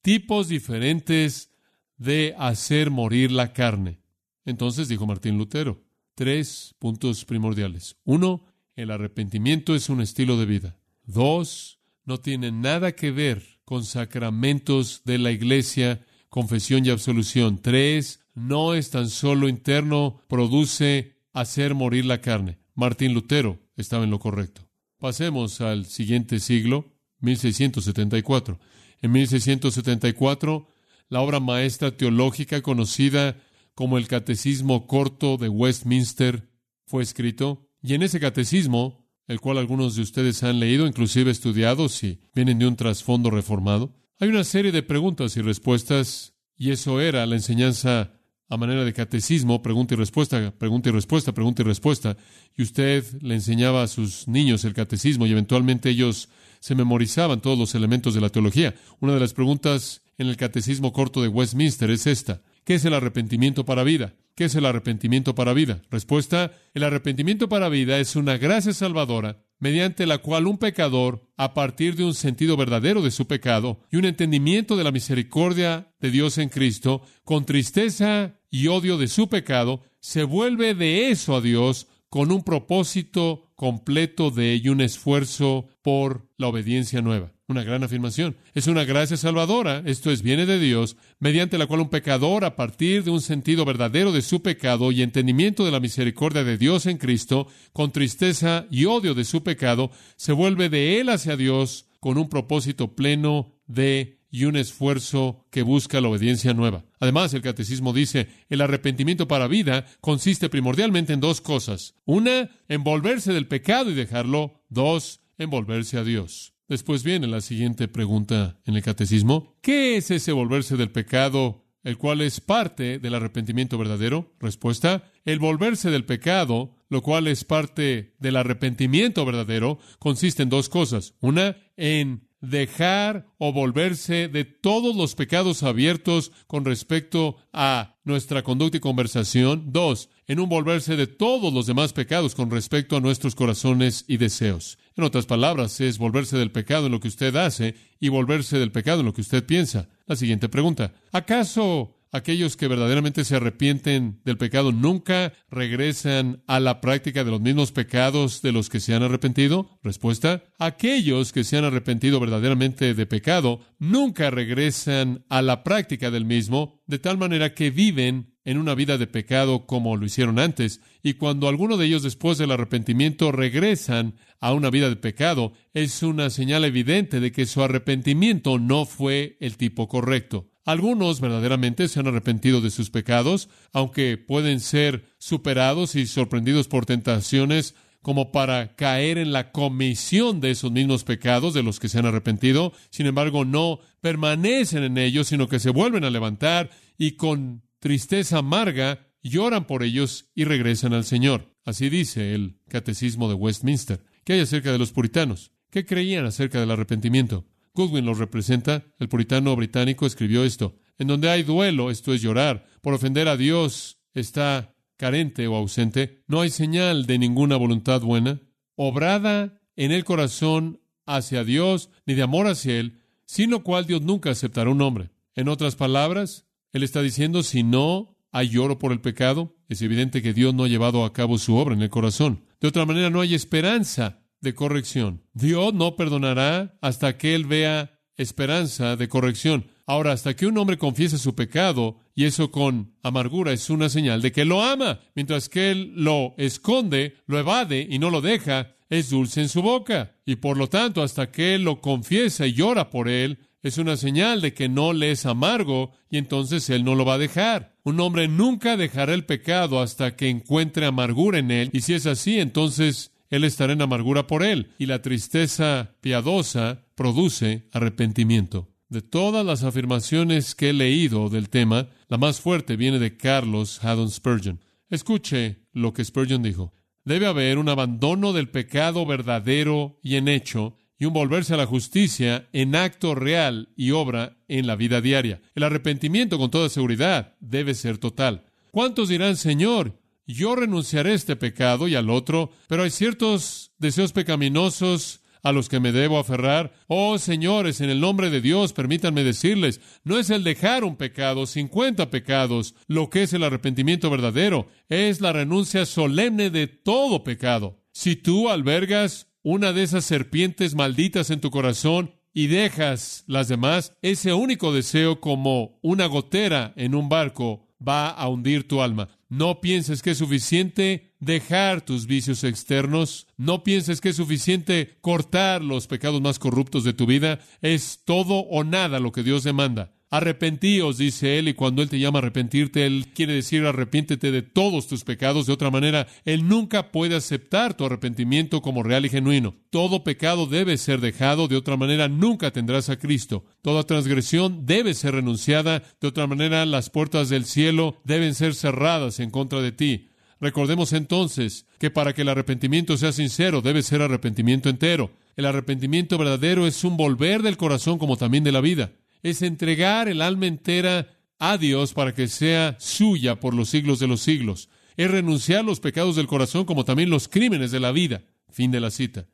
tipos 0.00 0.46
diferentes 0.46 1.50
de 1.96 2.36
hacer 2.38 2.92
morir 2.92 3.32
la 3.32 3.52
carne. 3.52 3.98
Entonces 4.44 4.86
dijo 4.86 5.08
Martín 5.08 5.38
Lutero, 5.38 5.82
tres 6.14 6.76
puntos 6.78 7.24
primordiales. 7.24 7.96
Uno, 8.04 8.44
el 8.76 8.92
arrepentimiento 8.92 9.74
es 9.74 9.88
un 9.88 10.02
estilo 10.02 10.38
de 10.38 10.46
vida. 10.46 10.78
Dos, 11.02 11.80
no 12.04 12.18
tiene 12.20 12.52
nada 12.52 12.92
que 12.92 13.10
ver 13.10 13.58
con 13.64 13.84
sacramentos 13.84 15.02
de 15.04 15.18
la 15.18 15.32
iglesia, 15.32 16.06
confesión 16.28 16.86
y 16.86 16.90
absolución. 16.90 17.58
Tres, 17.60 18.23
no 18.34 18.74
es 18.74 18.90
tan 18.90 19.08
solo 19.08 19.48
interno, 19.48 20.20
produce 20.28 21.16
hacer 21.32 21.74
morir 21.74 22.04
la 22.04 22.20
carne. 22.20 22.58
Martín 22.74 23.14
Lutero 23.14 23.60
estaba 23.76 24.04
en 24.04 24.10
lo 24.10 24.18
correcto. 24.18 24.68
Pasemos 24.98 25.60
al 25.60 25.86
siguiente 25.86 26.40
siglo, 26.40 26.92
1674. 27.20 28.58
En 29.02 29.12
1674, 29.12 30.68
la 31.08 31.20
obra 31.20 31.40
maestra 31.40 31.96
teológica 31.96 32.62
conocida 32.62 33.36
como 33.74 33.98
el 33.98 34.08
Catecismo 34.08 34.86
Corto 34.86 35.36
de 35.36 35.48
Westminster 35.48 36.48
fue 36.86 37.02
escrito, 37.02 37.68
y 37.82 37.94
en 37.94 38.02
ese 38.02 38.20
catecismo, 38.20 39.06
el 39.26 39.40
cual 39.40 39.58
algunos 39.58 39.96
de 39.96 40.02
ustedes 40.02 40.42
han 40.42 40.60
leído, 40.60 40.86
inclusive 40.86 41.30
estudiado, 41.30 41.88
si 41.88 42.20
vienen 42.34 42.58
de 42.58 42.66
un 42.66 42.76
trasfondo 42.76 43.30
reformado, 43.30 43.94
hay 44.18 44.28
una 44.28 44.44
serie 44.44 44.72
de 44.72 44.82
preguntas 44.82 45.36
y 45.36 45.42
respuestas, 45.42 46.34
y 46.56 46.70
eso 46.70 47.00
era 47.00 47.26
la 47.26 47.34
enseñanza 47.34 48.12
a 48.54 48.56
manera 48.56 48.84
de 48.84 48.92
catecismo, 48.92 49.62
pregunta 49.62 49.94
y 49.94 49.96
respuesta, 49.96 50.52
pregunta 50.56 50.88
y 50.88 50.92
respuesta, 50.92 51.32
pregunta 51.32 51.62
y 51.62 51.64
respuesta, 51.64 52.16
y 52.56 52.62
usted 52.62 53.04
le 53.20 53.34
enseñaba 53.34 53.82
a 53.82 53.88
sus 53.88 54.28
niños 54.28 54.64
el 54.64 54.74
catecismo 54.74 55.26
y 55.26 55.32
eventualmente 55.32 55.90
ellos 55.90 56.28
se 56.60 56.74
memorizaban 56.74 57.40
todos 57.40 57.58
los 57.58 57.74
elementos 57.74 58.14
de 58.14 58.20
la 58.20 58.30
teología. 58.30 58.74
Una 59.00 59.14
de 59.14 59.20
las 59.20 59.34
preguntas 59.34 60.02
en 60.18 60.28
el 60.28 60.36
catecismo 60.36 60.92
corto 60.92 61.20
de 61.20 61.28
Westminster 61.28 61.90
es 61.90 62.06
esta. 62.06 62.42
¿Qué 62.64 62.76
es 62.76 62.84
el 62.84 62.94
arrepentimiento 62.94 63.64
para 63.64 63.82
vida? 63.82 64.14
¿Qué 64.34 64.44
es 64.44 64.54
el 64.54 64.66
arrepentimiento 64.66 65.34
para 65.34 65.52
vida? 65.52 65.82
Respuesta, 65.90 66.52
el 66.72 66.84
arrepentimiento 66.84 67.48
para 67.48 67.68
vida 67.68 67.98
es 67.98 68.16
una 68.16 68.38
gracia 68.38 68.72
salvadora 68.72 69.44
mediante 69.58 70.06
la 70.06 70.18
cual 70.18 70.46
un 70.46 70.58
pecador, 70.58 71.22
a 71.36 71.54
partir 71.54 71.96
de 71.96 72.04
un 72.04 72.14
sentido 72.14 72.56
verdadero 72.56 73.02
de 73.02 73.10
su 73.10 73.26
pecado 73.26 73.80
y 73.90 73.96
un 73.96 74.04
entendimiento 74.04 74.76
de 74.76 74.84
la 74.84 74.92
misericordia 74.92 75.92
de 76.00 76.10
Dios 76.10 76.38
en 76.38 76.48
Cristo, 76.48 77.02
con 77.24 77.46
tristeza 77.46 78.40
y 78.54 78.68
odio 78.68 78.98
de 78.98 79.08
su 79.08 79.28
pecado, 79.28 79.82
se 79.98 80.22
vuelve 80.22 80.76
de 80.76 81.10
eso 81.10 81.34
a 81.34 81.40
Dios 81.40 81.88
con 82.08 82.30
un 82.30 82.44
propósito 82.44 83.50
completo 83.56 84.30
de 84.30 84.52
ello, 84.52 84.70
un 84.70 84.80
esfuerzo 84.80 85.66
por 85.82 86.28
la 86.36 86.46
obediencia 86.46 87.02
nueva. 87.02 87.32
Una 87.48 87.64
gran 87.64 87.82
afirmación. 87.82 88.36
Es 88.54 88.68
una 88.68 88.84
gracia 88.84 89.16
salvadora, 89.16 89.82
esto 89.86 90.12
es, 90.12 90.22
viene 90.22 90.46
de 90.46 90.60
Dios, 90.60 90.96
mediante 91.18 91.58
la 91.58 91.66
cual 91.66 91.80
un 91.80 91.88
pecador, 91.90 92.44
a 92.44 92.54
partir 92.54 93.02
de 93.02 93.10
un 93.10 93.20
sentido 93.20 93.64
verdadero 93.64 94.12
de 94.12 94.22
su 94.22 94.40
pecado 94.40 94.92
y 94.92 95.02
entendimiento 95.02 95.64
de 95.64 95.72
la 95.72 95.80
misericordia 95.80 96.44
de 96.44 96.56
Dios 96.56 96.86
en 96.86 96.98
Cristo, 96.98 97.48
con 97.72 97.90
tristeza 97.90 98.66
y 98.70 98.84
odio 98.84 99.14
de 99.14 99.24
su 99.24 99.42
pecado, 99.42 99.90
se 100.14 100.30
vuelve 100.30 100.68
de 100.68 101.00
él 101.00 101.08
hacia 101.08 101.36
Dios 101.36 101.86
con 101.98 102.18
un 102.18 102.28
propósito 102.28 102.94
pleno 102.94 103.52
de 103.66 104.20
y 104.34 104.46
un 104.46 104.56
esfuerzo 104.56 105.46
que 105.52 105.62
busca 105.62 106.00
la 106.00 106.08
obediencia 106.08 106.54
nueva. 106.54 106.84
Además, 106.98 107.32
el 107.34 107.42
catecismo 107.42 107.92
dice, 107.92 108.26
el 108.48 108.62
arrepentimiento 108.62 109.28
para 109.28 109.46
vida 109.46 109.86
consiste 110.00 110.48
primordialmente 110.48 111.12
en 111.12 111.20
dos 111.20 111.40
cosas. 111.40 111.94
Una, 112.04 112.50
en 112.66 112.82
volverse 112.82 113.32
del 113.32 113.46
pecado 113.46 113.92
y 113.92 113.94
dejarlo. 113.94 114.64
Dos, 114.68 115.20
en 115.38 115.50
volverse 115.50 115.98
a 115.98 116.02
Dios. 116.02 116.52
Después 116.66 117.04
viene 117.04 117.28
la 117.28 117.42
siguiente 117.42 117.86
pregunta 117.86 118.58
en 118.64 118.74
el 118.74 118.82
catecismo. 118.82 119.54
¿Qué 119.60 119.98
es 119.98 120.10
ese 120.10 120.32
volverse 120.32 120.76
del 120.76 120.90
pecado, 120.90 121.68
el 121.84 121.96
cual 121.96 122.20
es 122.20 122.40
parte 122.40 122.98
del 122.98 123.14
arrepentimiento 123.14 123.78
verdadero? 123.78 124.34
Respuesta. 124.40 125.12
El 125.24 125.38
volverse 125.38 125.90
del 125.90 126.06
pecado, 126.06 126.74
lo 126.88 127.02
cual 127.02 127.28
es 127.28 127.44
parte 127.44 128.16
del 128.18 128.34
arrepentimiento 128.34 129.24
verdadero, 129.24 129.78
consiste 130.00 130.42
en 130.42 130.48
dos 130.48 130.68
cosas. 130.68 131.14
Una, 131.20 131.56
en 131.76 132.26
dejar 132.48 133.26
o 133.38 133.52
volverse 133.52 134.28
de 134.28 134.44
todos 134.44 134.96
los 134.96 135.14
pecados 135.14 135.62
abiertos 135.62 136.32
con 136.46 136.64
respecto 136.64 137.36
a 137.52 137.96
nuestra 138.04 138.42
conducta 138.42 138.76
y 138.76 138.80
conversación. 138.80 139.72
Dos, 139.72 140.10
en 140.26 140.40
un 140.40 140.48
volverse 140.48 140.96
de 140.96 141.06
todos 141.06 141.52
los 141.52 141.66
demás 141.66 141.92
pecados 141.92 142.34
con 142.34 142.50
respecto 142.50 142.96
a 142.96 143.00
nuestros 143.00 143.34
corazones 143.34 144.04
y 144.08 144.16
deseos. 144.16 144.78
En 144.96 145.04
otras 145.04 145.26
palabras, 145.26 145.80
es 145.80 145.98
volverse 145.98 146.36
del 146.36 146.52
pecado 146.52 146.86
en 146.86 146.92
lo 146.92 147.00
que 147.00 147.08
usted 147.08 147.34
hace 147.36 147.74
y 147.98 148.08
volverse 148.08 148.58
del 148.58 148.72
pecado 148.72 149.00
en 149.00 149.06
lo 149.06 149.12
que 149.12 149.22
usted 149.22 149.44
piensa. 149.44 149.88
La 150.06 150.16
siguiente 150.16 150.48
pregunta. 150.48 150.94
¿Acaso 151.12 151.93
aquellos 152.14 152.56
que 152.56 152.68
verdaderamente 152.68 153.24
se 153.24 153.34
arrepienten 153.34 154.20
del 154.24 154.38
pecado 154.38 154.70
nunca 154.70 155.32
regresan 155.50 156.44
a 156.46 156.60
la 156.60 156.80
práctica 156.80 157.24
de 157.24 157.32
los 157.32 157.40
mismos 157.40 157.72
pecados 157.72 158.40
de 158.40 158.52
los 158.52 158.68
que 158.68 158.78
se 158.78 158.94
han 158.94 159.02
arrepentido? 159.02 159.80
Respuesta, 159.82 160.44
aquellos 160.60 161.32
que 161.32 161.42
se 161.42 161.58
han 161.58 161.64
arrepentido 161.64 162.20
verdaderamente 162.20 162.94
de 162.94 163.06
pecado 163.06 163.60
nunca 163.80 164.30
regresan 164.30 165.24
a 165.28 165.42
la 165.42 165.64
práctica 165.64 166.12
del 166.12 166.24
mismo, 166.24 166.80
de 166.86 167.00
tal 167.00 167.18
manera 167.18 167.52
que 167.52 167.72
viven 167.72 168.32
en 168.44 168.58
una 168.58 168.76
vida 168.76 168.96
de 168.96 169.08
pecado 169.08 169.66
como 169.66 169.96
lo 169.96 170.06
hicieron 170.06 170.38
antes, 170.38 170.80
y 171.02 171.14
cuando 171.14 171.48
alguno 171.48 171.76
de 171.76 171.86
ellos 171.86 172.04
después 172.04 172.38
del 172.38 172.52
arrepentimiento 172.52 173.32
regresan 173.32 174.14
a 174.40 174.52
una 174.52 174.70
vida 174.70 174.88
de 174.88 174.96
pecado, 174.96 175.52
es 175.72 176.04
una 176.04 176.30
señal 176.30 176.64
evidente 176.64 177.18
de 177.18 177.32
que 177.32 177.46
su 177.46 177.60
arrepentimiento 177.60 178.60
no 178.60 178.86
fue 178.86 179.36
el 179.40 179.56
tipo 179.56 179.88
correcto. 179.88 180.53
Algunos 180.64 181.20
verdaderamente 181.20 181.88
se 181.88 182.00
han 182.00 182.06
arrepentido 182.06 182.60
de 182.60 182.70
sus 182.70 182.90
pecados, 182.90 183.48
aunque 183.72 184.16
pueden 184.16 184.60
ser 184.60 185.04
superados 185.18 185.94
y 185.94 186.06
sorprendidos 186.06 186.68
por 186.68 186.86
tentaciones 186.86 187.74
como 188.00 188.32
para 188.32 188.74
caer 188.74 189.16
en 189.16 189.32
la 189.32 189.50
comisión 189.50 190.40
de 190.40 190.50
esos 190.50 190.70
mismos 190.70 191.04
pecados 191.04 191.54
de 191.54 191.62
los 191.62 191.80
que 191.80 191.88
se 191.88 191.98
han 191.98 192.06
arrepentido. 192.06 192.72
Sin 192.90 193.06
embargo, 193.06 193.44
no 193.44 193.80
permanecen 194.00 194.82
en 194.84 194.98
ellos, 194.98 195.28
sino 195.28 195.48
que 195.48 195.58
se 195.58 195.70
vuelven 195.70 196.04
a 196.04 196.10
levantar 196.10 196.70
y 196.98 197.12
con 197.12 197.62
tristeza 197.78 198.38
amarga 198.38 199.08
lloran 199.22 199.66
por 199.66 199.82
ellos 199.82 200.30
y 200.34 200.44
regresan 200.44 200.92
al 200.92 201.04
Señor. 201.04 201.56
Así 201.64 201.88
dice 201.88 202.34
el 202.34 202.58
Catecismo 202.68 203.28
de 203.28 203.34
Westminster. 203.34 204.04
¿Qué 204.22 204.34
hay 204.34 204.40
acerca 204.40 204.70
de 204.70 204.78
los 204.78 204.92
puritanos? 204.92 205.52
¿Qué 205.70 205.84
creían 205.84 206.26
acerca 206.26 206.60
del 206.60 206.70
arrepentimiento? 206.70 207.46
Goodwin 207.74 208.06
los 208.06 208.18
representa. 208.18 208.84
El 208.98 209.08
puritano 209.08 209.54
británico 209.56 210.06
escribió 210.06 210.44
esto. 210.44 210.76
En 210.98 211.08
donde 211.08 211.28
hay 211.28 211.42
duelo, 211.42 211.90
esto 211.90 212.14
es 212.14 212.22
llorar, 212.22 212.66
por 212.80 212.94
ofender 212.94 213.28
a 213.28 213.36
Dios 213.36 213.98
está 214.14 214.74
carente 214.96 215.46
o 215.48 215.56
ausente, 215.56 216.22
no 216.28 216.40
hay 216.40 216.50
señal 216.50 217.06
de 217.06 217.18
ninguna 217.18 217.56
voluntad 217.56 218.00
buena, 218.00 218.40
obrada 218.76 219.60
en 219.76 219.90
el 219.90 220.04
corazón 220.04 220.80
hacia 221.04 221.44
Dios, 221.44 221.90
ni 222.06 222.14
de 222.14 222.22
amor 222.22 222.46
hacia 222.46 222.78
Él, 222.78 223.02
sin 223.26 223.50
lo 223.50 223.62
cual 223.62 223.86
Dios 223.86 224.02
nunca 224.02 224.30
aceptará 224.30 224.70
un 224.70 224.80
hombre. 224.82 225.10
En 225.34 225.48
otras 225.48 225.74
palabras, 225.74 226.46
Él 226.72 226.82
está 226.82 227.02
diciendo, 227.02 227.42
si 227.42 227.62
no 227.62 228.16
hay 228.30 228.50
lloro 228.50 228.78
por 228.78 228.92
el 228.92 229.00
pecado, 229.00 229.56
es 229.68 229.82
evidente 229.82 230.22
que 230.22 230.32
Dios 230.32 230.54
no 230.54 230.64
ha 230.64 230.68
llevado 230.68 231.04
a 231.04 231.12
cabo 231.12 231.38
su 231.38 231.56
obra 231.56 231.74
en 231.74 231.82
el 231.82 231.90
corazón. 231.90 232.44
De 232.60 232.68
otra 232.68 232.86
manera, 232.86 233.10
no 233.10 233.20
hay 233.20 233.34
esperanza 233.34 234.23
de 234.44 234.54
corrección. 234.54 235.24
Dios 235.32 235.74
no 235.74 235.96
perdonará 235.96 236.78
hasta 236.80 237.18
que 237.18 237.34
Él 237.34 237.46
vea 237.46 237.94
esperanza 238.16 238.96
de 238.96 239.08
corrección. 239.08 239.66
Ahora, 239.86 240.12
hasta 240.12 240.34
que 240.34 240.46
un 240.46 240.56
hombre 240.56 240.78
confiese 240.78 241.18
su 241.18 241.34
pecado, 241.34 241.98
y 242.14 242.24
eso 242.24 242.50
con 242.50 242.94
amargura 243.02 243.52
es 243.52 243.68
una 243.70 243.88
señal 243.88 244.22
de 244.22 244.32
que 244.32 244.44
lo 244.44 244.62
ama, 244.62 245.00
mientras 245.14 245.48
que 245.48 245.70
él 245.70 245.92
lo 245.96 246.34
esconde, 246.38 247.16
lo 247.26 247.38
evade 247.38 247.86
y 247.90 247.98
no 247.98 248.10
lo 248.10 248.20
deja, 248.20 248.76
es 248.88 249.10
dulce 249.10 249.42
en 249.42 249.48
su 249.48 249.62
boca. 249.62 250.16
Y 250.24 250.36
por 250.36 250.56
lo 250.56 250.68
tanto, 250.68 251.02
hasta 251.02 251.30
que 251.30 251.54
él 251.54 251.64
lo 251.64 251.80
confiesa 251.80 252.46
y 252.46 252.54
llora 252.54 252.88
por 252.88 253.08
él, 253.08 253.40
es 253.62 253.78
una 253.78 253.96
señal 253.96 254.40
de 254.40 254.54
que 254.54 254.68
no 254.68 254.92
le 254.92 255.10
es 255.10 255.26
amargo 255.26 255.92
y 256.10 256.18
entonces 256.18 256.68
él 256.70 256.84
no 256.84 256.94
lo 256.94 257.04
va 257.04 257.14
a 257.14 257.18
dejar. 257.18 257.74
Un 257.82 257.98
hombre 258.00 258.28
nunca 258.28 258.76
dejará 258.76 259.14
el 259.14 259.24
pecado 259.24 259.80
hasta 259.80 260.16
que 260.16 260.28
encuentre 260.28 260.86
amargura 260.86 261.38
en 261.38 261.50
él, 261.50 261.70
y 261.72 261.80
si 261.80 261.94
es 261.94 262.06
así, 262.06 262.38
entonces 262.38 263.13
él 263.30 263.44
estará 263.44 263.72
en 263.72 263.82
amargura 263.82 264.26
por 264.26 264.42
él, 264.42 264.70
y 264.78 264.86
la 264.86 265.02
tristeza 265.02 265.96
piadosa 266.00 266.86
produce 266.94 267.68
arrepentimiento. 267.72 268.70
De 268.88 269.02
todas 269.02 269.44
las 269.44 269.64
afirmaciones 269.64 270.54
que 270.54 270.70
he 270.70 270.72
leído 270.72 271.28
del 271.28 271.48
tema, 271.48 271.88
la 272.08 272.18
más 272.18 272.40
fuerte 272.40 272.76
viene 272.76 272.98
de 272.98 273.16
Carlos 273.16 273.82
Haddon 273.82 274.10
Spurgeon. 274.10 274.60
Escuche 274.88 275.66
lo 275.72 275.92
que 275.92 276.04
Spurgeon 276.04 276.42
dijo. 276.42 276.74
Debe 277.04 277.26
haber 277.26 277.58
un 277.58 277.68
abandono 277.68 278.32
del 278.32 278.48
pecado 278.48 279.04
verdadero 279.04 279.98
y 280.02 280.16
en 280.16 280.28
hecho, 280.28 280.76
y 280.98 281.06
un 281.06 281.12
volverse 281.12 281.54
a 281.54 281.56
la 281.56 281.66
justicia 281.66 282.48
en 282.52 282.76
acto 282.76 283.14
real 283.14 283.70
y 283.76 283.90
obra 283.90 284.38
en 284.48 284.66
la 284.66 284.76
vida 284.76 285.00
diaria. 285.00 285.42
El 285.54 285.64
arrepentimiento, 285.64 286.38
con 286.38 286.50
toda 286.50 286.68
seguridad, 286.68 287.34
debe 287.40 287.74
ser 287.74 287.98
total. 287.98 288.44
¿Cuántos 288.70 289.08
dirán, 289.08 289.36
Señor, 289.36 290.00
yo 290.26 290.56
renunciaré 290.56 291.12
a 291.12 291.14
este 291.14 291.36
pecado 291.36 291.88
y 291.88 291.94
al 291.94 292.10
otro, 292.10 292.50
pero 292.68 292.82
hay 292.82 292.90
ciertos 292.90 293.72
deseos 293.78 294.12
pecaminosos 294.12 295.20
a 295.44 295.52
los 295.52 295.68
que 295.68 295.78
me 295.78 295.92
debo 295.92 296.18
aferrar. 296.18 296.72
Oh, 296.88 297.18
señores, 297.18 297.80
en 297.80 297.90
el 297.90 298.00
nombre 298.00 298.30
de 298.30 298.40
Dios, 298.40 298.72
permítanme 298.72 299.22
decirles, 299.22 299.80
no 300.02 300.18
es 300.18 300.30
el 300.30 300.42
dejar 300.42 300.84
un 300.84 300.96
pecado, 300.96 301.46
cincuenta 301.46 302.10
pecados, 302.10 302.74
lo 302.88 303.10
que 303.10 303.24
es 303.24 303.32
el 303.34 303.44
arrepentimiento 303.44 304.10
verdadero, 304.10 304.66
es 304.88 305.20
la 305.20 305.32
renuncia 305.32 305.84
solemne 305.84 306.50
de 306.50 306.66
todo 306.66 307.22
pecado. 307.22 307.84
Si 307.92 308.16
tú 308.16 308.48
albergas 308.48 309.28
una 309.42 309.74
de 309.74 309.82
esas 309.82 310.06
serpientes 310.06 310.74
malditas 310.74 311.30
en 311.30 311.40
tu 311.40 311.50
corazón 311.50 312.14
y 312.32 312.46
dejas 312.46 313.24
las 313.26 313.46
demás, 313.46 313.92
ese 314.00 314.32
único 314.32 314.72
deseo 314.72 315.20
como 315.20 315.78
una 315.82 316.06
gotera 316.06 316.72
en 316.76 316.94
un 316.94 317.10
barco 317.10 317.63
va 317.86 318.10
a 318.10 318.28
hundir 318.28 318.66
tu 318.66 318.80
alma. 318.82 319.08
No 319.28 319.60
pienses 319.60 320.02
que 320.02 320.12
es 320.12 320.18
suficiente 320.18 321.14
dejar 321.20 321.80
tus 321.80 322.06
vicios 322.06 322.44
externos. 322.44 323.26
No 323.36 323.64
pienses 323.64 324.00
que 324.00 324.10
es 324.10 324.16
suficiente 324.16 324.96
cortar 325.00 325.62
los 325.62 325.86
pecados 325.86 326.20
más 326.20 326.38
corruptos 326.38 326.84
de 326.84 326.92
tu 326.92 327.06
vida. 327.06 327.40
Es 327.60 328.02
todo 328.04 328.40
o 328.40 328.64
nada 328.64 329.00
lo 329.00 329.12
que 329.12 329.22
Dios 329.22 329.42
demanda. 329.42 329.92
Arrepentíos, 330.14 330.96
dice 330.96 331.40
Él, 331.40 331.48
y 331.48 331.54
cuando 331.54 331.82
Él 331.82 331.88
te 331.88 331.98
llama 331.98 332.20
a 332.20 332.22
arrepentirte, 332.22 332.86
Él 332.86 333.06
quiere 333.12 333.32
decir 333.32 333.66
arrepiéntete 333.66 334.30
de 334.30 334.42
todos 334.42 334.86
tus 334.86 335.02
pecados. 335.02 335.46
De 335.46 335.52
otra 335.52 335.72
manera, 335.72 336.06
Él 336.24 336.46
nunca 336.46 336.92
puede 336.92 337.16
aceptar 337.16 337.76
tu 337.76 337.84
arrepentimiento 337.84 338.62
como 338.62 338.84
real 338.84 339.04
y 339.04 339.08
genuino. 339.08 339.56
Todo 339.70 340.04
pecado 340.04 340.46
debe 340.46 340.78
ser 340.78 341.00
dejado, 341.00 341.48
de 341.48 341.56
otra 341.56 341.76
manera 341.76 342.06
nunca 342.06 342.52
tendrás 342.52 342.90
a 342.90 342.96
Cristo. 342.96 343.44
Toda 343.60 343.82
transgresión 343.82 344.66
debe 344.66 344.94
ser 344.94 345.16
renunciada, 345.16 345.82
de 346.00 346.06
otra 346.06 346.28
manera 346.28 346.64
las 346.64 346.90
puertas 346.90 347.28
del 347.28 347.44
cielo 347.44 348.00
deben 348.04 348.36
ser 348.36 348.54
cerradas 348.54 349.18
en 349.18 349.30
contra 349.30 349.62
de 349.62 349.72
ti. 349.72 350.10
Recordemos 350.40 350.92
entonces 350.92 351.66
que 351.80 351.90
para 351.90 352.12
que 352.12 352.22
el 352.22 352.28
arrepentimiento 352.28 352.96
sea 352.96 353.10
sincero 353.10 353.62
debe 353.62 353.82
ser 353.82 354.00
arrepentimiento 354.00 354.68
entero. 354.68 355.10
El 355.34 355.46
arrepentimiento 355.46 356.18
verdadero 356.18 356.68
es 356.68 356.84
un 356.84 356.96
volver 356.96 357.42
del 357.42 357.56
corazón 357.56 357.98
como 357.98 358.16
también 358.16 358.44
de 358.44 358.52
la 358.52 358.60
vida 358.60 358.92
es 359.24 359.42
entregar 359.42 360.08
el 360.08 360.22
alma 360.22 360.46
entera 360.46 361.08
a 361.38 361.58
Dios 361.58 361.94
para 361.94 362.14
que 362.14 362.28
sea 362.28 362.76
suya 362.78 363.40
por 363.40 363.54
los 363.54 363.70
siglos 363.70 363.98
de 363.98 364.06
los 364.06 364.20
siglos. 364.20 364.68
Es 364.96 365.10
renunciar 365.10 365.64
los 365.64 365.80
pecados 365.80 366.14
del 366.14 366.28
corazón 366.28 366.66
como 366.66 366.84
también 366.84 367.10
los 367.10 367.26
crímenes 367.26 367.72
de 367.72 367.80
la 367.80 367.90
vida. 367.90 368.22
Fin 368.50 368.70
de 368.70 368.80
la 368.80 368.90
cita. 368.90 369.26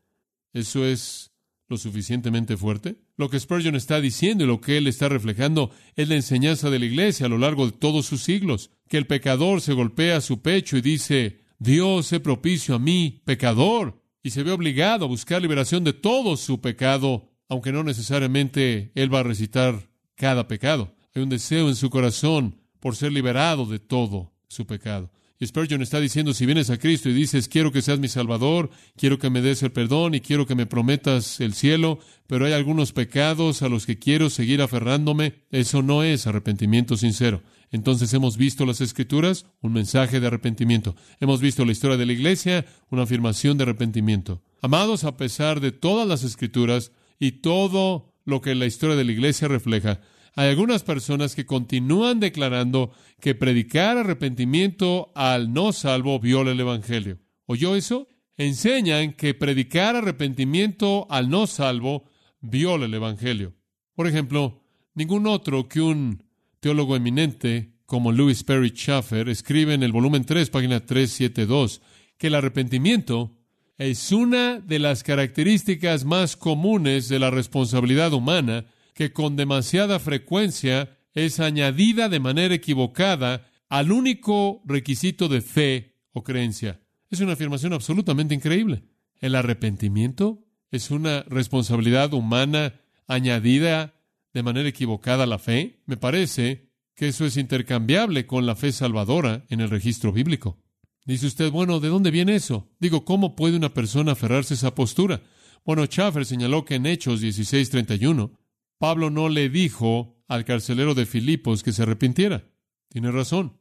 ¿Eso 0.54 0.87
es 0.87 1.32
lo 1.68 1.76
suficientemente 1.76 2.56
fuerte? 2.56 2.97
Lo 3.16 3.28
que 3.28 3.38
Spurgeon 3.38 3.75
está 3.75 4.00
diciendo 4.00 4.44
y 4.44 4.47
lo 4.47 4.61
que 4.61 4.78
él 4.78 4.87
está 4.87 5.09
reflejando 5.09 5.73
es 5.97 6.09
la 6.09 6.14
enseñanza 6.14 6.70
de 6.70 6.78
la 6.78 6.87
iglesia 6.87 7.26
a 7.26 7.28
lo 7.28 7.38
largo 7.38 7.66
de 7.66 7.73
todos 7.73 8.06
sus 8.06 8.23
siglos. 8.23 8.70
Que 8.88 8.97
el 8.97 9.06
pecador 9.06 9.61
se 9.61 9.73
golpea 9.73 10.20
su 10.20 10.40
pecho 10.40 10.76
y 10.76 10.82
dice, 10.82 11.40
Dios 11.59 12.06
se 12.06 12.20
propicio 12.20 12.76
a 12.76 12.78
mí, 12.78 13.23
pecador, 13.25 14.00
y 14.23 14.30
se 14.30 14.44
ve 14.44 14.52
obligado 14.52 15.04
a 15.04 15.09
buscar 15.09 15.42
liberación 15.42 15.82
de 15.82 15.92
todo 15.92 16.37
su 16.37 16.61
pecado 16.61 17.29
aunque 17.50 17.73
no 17.73 17.83
necesariamente 17.83 18.92
él 18.95 19.12
va 19.12 19.21
a 19.21 19.25
recitar 19.25 19.90
cada 20.14 20.49
pecado. 20.49 20.95
Hay 21.14 21.23
un 21.23 21.28
deseo 21.28 21.69
en 21.69 21.75
su 21.75 21.90
corazón 21.90 22.57
por 22.78 22.97
ser 22.97 23.12
liberado 23.12 23.66
de 23.66 23.80
todo 23.80 24.33
su 24.49 24.66
pecado. 24.66 25.11
Y 25.40 25.47
Spurgeon 25.47 25.83
está 25.83 25.99
diciendo, 25.99 26.33
si 26.33 26.47
vienes 26.47 26.71
a 26.71 26.78
Cristo 26.78 27.09
y 27.09 27.14
dices, 27.14 27.49
quiero 27.49 27.73
que 27.73 27.83
seas 27.83 27.99
mi 27.99 28.09
Salvador, 28.09 28.71
quiero 28.97 29.19
que 29.19 29.30
me 29.30 29.40
des 29.40 29.62
el 29.62 29.73
perdón 29.73 30.14
y 30.14 30.21
quiero 30.21 30.47
que 30.47 30.54
me 30.54 30.66
prometas 30.66 31.40
el 31.40 31.54
cielo, 31.54 31.99
pero 32.26 32.47
hay 32.47 32.52
algunos 32.52 32.92
pecados 32.92 33.62
a 33.62 33.69
los 33.69 33.85
que 33.85 33.99
quiero 33.99 34.30
seguir 34.30 34.62
aferrándome, 34.62 35.47
eso 35.50 35.83
no 35.83 36.04
es 36.04 36.26
arrepentimiento 36.26 36.97
sincero. 36.97 37.42
Entonces 37.73 38.12
hemos 38.14 38.37
visto 38.37 38.64
las 38.66 38.80
escrituras, 38.80 39.47
un 39.61 39.73
mensaje 39.73 40.21
de 40.21 40.26
arrepentimiento. 40.26 40.95
Hemos 41.19 41.40
visto 41.40 41.64
la 41.64 41.73
historia 41.73 41.97
de 41.97 42.07
la 42.07 42.12
iglesia, 42.12 42.66
una 42.90 43.02
afirmación 43.02 43.57
de 43.57 43.64
arrepentimiento. 43.64 44.42
Amados, 44.61 45.04
a 45.04 45.16
pesar 45.16 45.61
de 45.61 45.73
todas 45.73 46.07
las 46.07 46.23
escrituras, 46.23 46.92
y 47.20 47.32
todo 47.32 48.14
lo 48.24 48.40
que 48.40 48.56
la 48.56 48.66
historia 48.66 48.96
de 48.96 49.04
la 49.04 49.12
iglesia 49.12 49.46
refleja. 49.46 50.00
Hay 50.34 50.48
algunas 50.48 50.82
personas 50.82 51.34
que 51.34 51.46
continúan 51.46 52.18
declarando 52.18 52.92
que 53.20 53.34
predicar 53.34 53.98
arrepentimiento 53.98 55.12
al 55.14 55.52
no 55.52 55.72
salvo 55.72 56.18
viola 56.18 56.52
el 56.52 56.60
Evangelio. 56.60 57.18
¿Oyó 57.46 57.76
eso? 57.76 58.08
Enseñan 58.36 59.12
que 59.12 59.34
predicar 59.34 59.96
arrepentimiento 59.96 61.06
al 61.10 61.28
no 61.28 61.46
salvo 61.46 62.04
viola 62.40 62.86
el 62.86 62.94
Evangelio. 62.94 63.54
Por 63.94 64.06
ejemplo, 64.06 64.62
ningún 64.94 65.26
otro 65.26 65.68
que 65.68 65.80
un 65.80 66.22
teólogo 66.60 66.96
eminente 66.96 67.74
como 67.84 68.12
Louis 68.12 68.44
Perry 68.44 68.70
Schaffer 68.70 69.28
escribe 69.28 69.74
en 69.74 69.82
el 69.82 69.92
volumen 69.92 70.24
3, 70.24 70.48
página 70.48 70.86
372, 70.86 71.82
que 72.16 72.28
el 72.28 72.36
arrepentimiento 72.36 73.39
es 73.80 74.12
una 74.12 74.60
de 74.60 74.78
las 74.78 75.02
características 75.02 76.04
más 76.04 76.37
comunes 76.37 77.08
de 77.08 77.18
la 77.18 77.30
responsabilidad 77.30 78.12
humana 78.12 78.66
que 78.92 79.14
con 79.14 79.37
demasiada 79.37 79.99
frecuencia 79.99 80.99
es 81.14 81.40
añadida 81.40 82.10
de 82.10 82.20
manera 82.20 82.54
equivocada 82.54 83.50
al 83.70 83.90
único 83.90 84.60
requisito 84.66 85.28
de 85.28 85.40
fe 85.40 85.96
o 86.12 86.22
creencia. 86.22 86.82
Es 87.08 87.20
una 87.20 87.32
afirmación 87.32 87.72
absolutamente 87.72 88.34
increíble. 88.34 88.82
El 89.18 89.34
arrepentimiento 89.34 90.44
es 90.70 90.90
una 90.90 91.22
responsabilidad 91.22 92.12
humana 92.12 92.82
añadida 93.06 93.94
de 94.34 94.42
manera 94.42 94.68
equivocada 94.68 95.25
a 95.25 95.26
la 95.26 95.38
fe. 95.38 95.80
Me 95.87 95.96
parece 95.96 96.68
que 96.94 97.08
eso 97.08 97.25
es 97.25 97.38
intercambiable 97.38 98.26
con 98.26 98.44
la 98.44 98.56
fe 98.56 98.72
salvadora 98.72 99.46
en 99.49 99.62
el 99.62 99.70
registro 99.70 100.12
bíblico. 100.12 100.58
Dice 101.07 101.26
usted, 101.26 101.50
bueno, 101.50 101.80
¿de 101.80 101.88
dónde 101.88 102.11
viene 102.11 102.37
eso? 102.37 102.69
Digo, 102.78 103.04
¿cómo 103.04 103.35
puede 103.35 103.57
una 103.57 103.73
persona 103.73 104.12
aferrarse 104.12 104.54
a 104.54 104.57
esa 104.57 104.75
postura? 104.75 105.23
Bueno, 105.64 105.85
Schaffer 105.87 106.25
señaló 106.25 106.64
que 106.64 106.76
en 106.76 106.87
Hechos 106.87 107.21
16:31, 107.23 108.33
Pablo 108.78 109.11
no 109.11 109.28
le 109.28 109.49
dijo 109.49 110.23
al 110.28 110.45
carcelero 110.45 110.95
de 110.95 111.07
Filipos 111.07 111.62
que 111.62 111.73
se 111.73 111.83
arrepintiera. 111.83 112.49
Tiene 112.88 113.11
razón. 113.11 113.59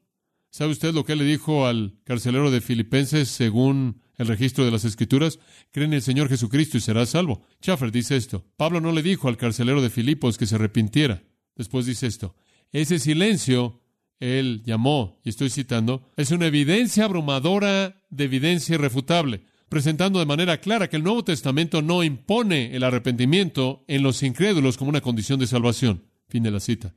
¿Sabe 0.51 0.71
usted 0.71 0.93
lo 0.93 1.05
que 1.05 1.15
le 1.15 1.23
dijo 1.23 1.67
al 1.67 1.99
carcelero 2.03 2.49
de 2.49 2.61
Filipenses 2.61 3.29
según 3.29 4.01
el 4.17 4.27
registro 4.27 4.65
de 4.65 4.71
las 4.71 4.85
Escrituras? 4.85 5.39
Cree 5.71 5.85
en 5.85 5.93
el 5.93 6.01
Señor 6.01 6.27
Jesucristo 6.27 6.77
y 6.77 6.81
será 6.81 7.05
salvo. 7.05 7.45
Schaffer 7.61 7.91
dice 7.91 8.15
esto. 8.15 8.45
Pablo 8.57 8.81
no 8.81 8.91
le 8.91 9.03
dijo 9.03 9.27
al 9.27 9.37
carcelero 9.37 9.81
de 9.81 9.89
Filipos 9.89 10.37
que 10.37 10.47
se 10.47 10.55
arrepintiera. 10.55 11.23
Después 11.55 11.85
dice 11.85 12.07
esto. 12.07 12.35
Ese 12.71 12.97
silencio 12.99 13.78
él 14.19 14.63
llamó, 14.65 15.19
y 15.23 15.29
estoy 15.29 15.49
citando, 15.49 16.09
es 16.17 16.31
una 16.31 16.47
evidencia 16.47 17.05
abrumadora 17.05 18.03
de 18.09 18.23
evidencia 18.25 18.75
irrefutable, 18.75 19.41
presentando 19.69 20.19
de 20.19 20.25
manera 20.25 20.59
clara 20.59 20.89
que 20.89 20.97
el 20.97 21.03
Nuevo 21.03 21.23
Testamento 21.23 21.81
no 21.81 22.03
impone 22.03 22.75
el 22.75 22.83
arrepentimiento 22.83 23.83
en 23.87 24.03
los 24.03 24.23
incrédulos 24.23 24.77
como 24.77 24.89
una 24.89 25.01
condición 25.01 25.39
de 25.39 25.47
salvación. 25.47 26.03
Fin 26.27 26.43
de 26.43 26.51
la 26.51 26.59
cita. 26.59 26.95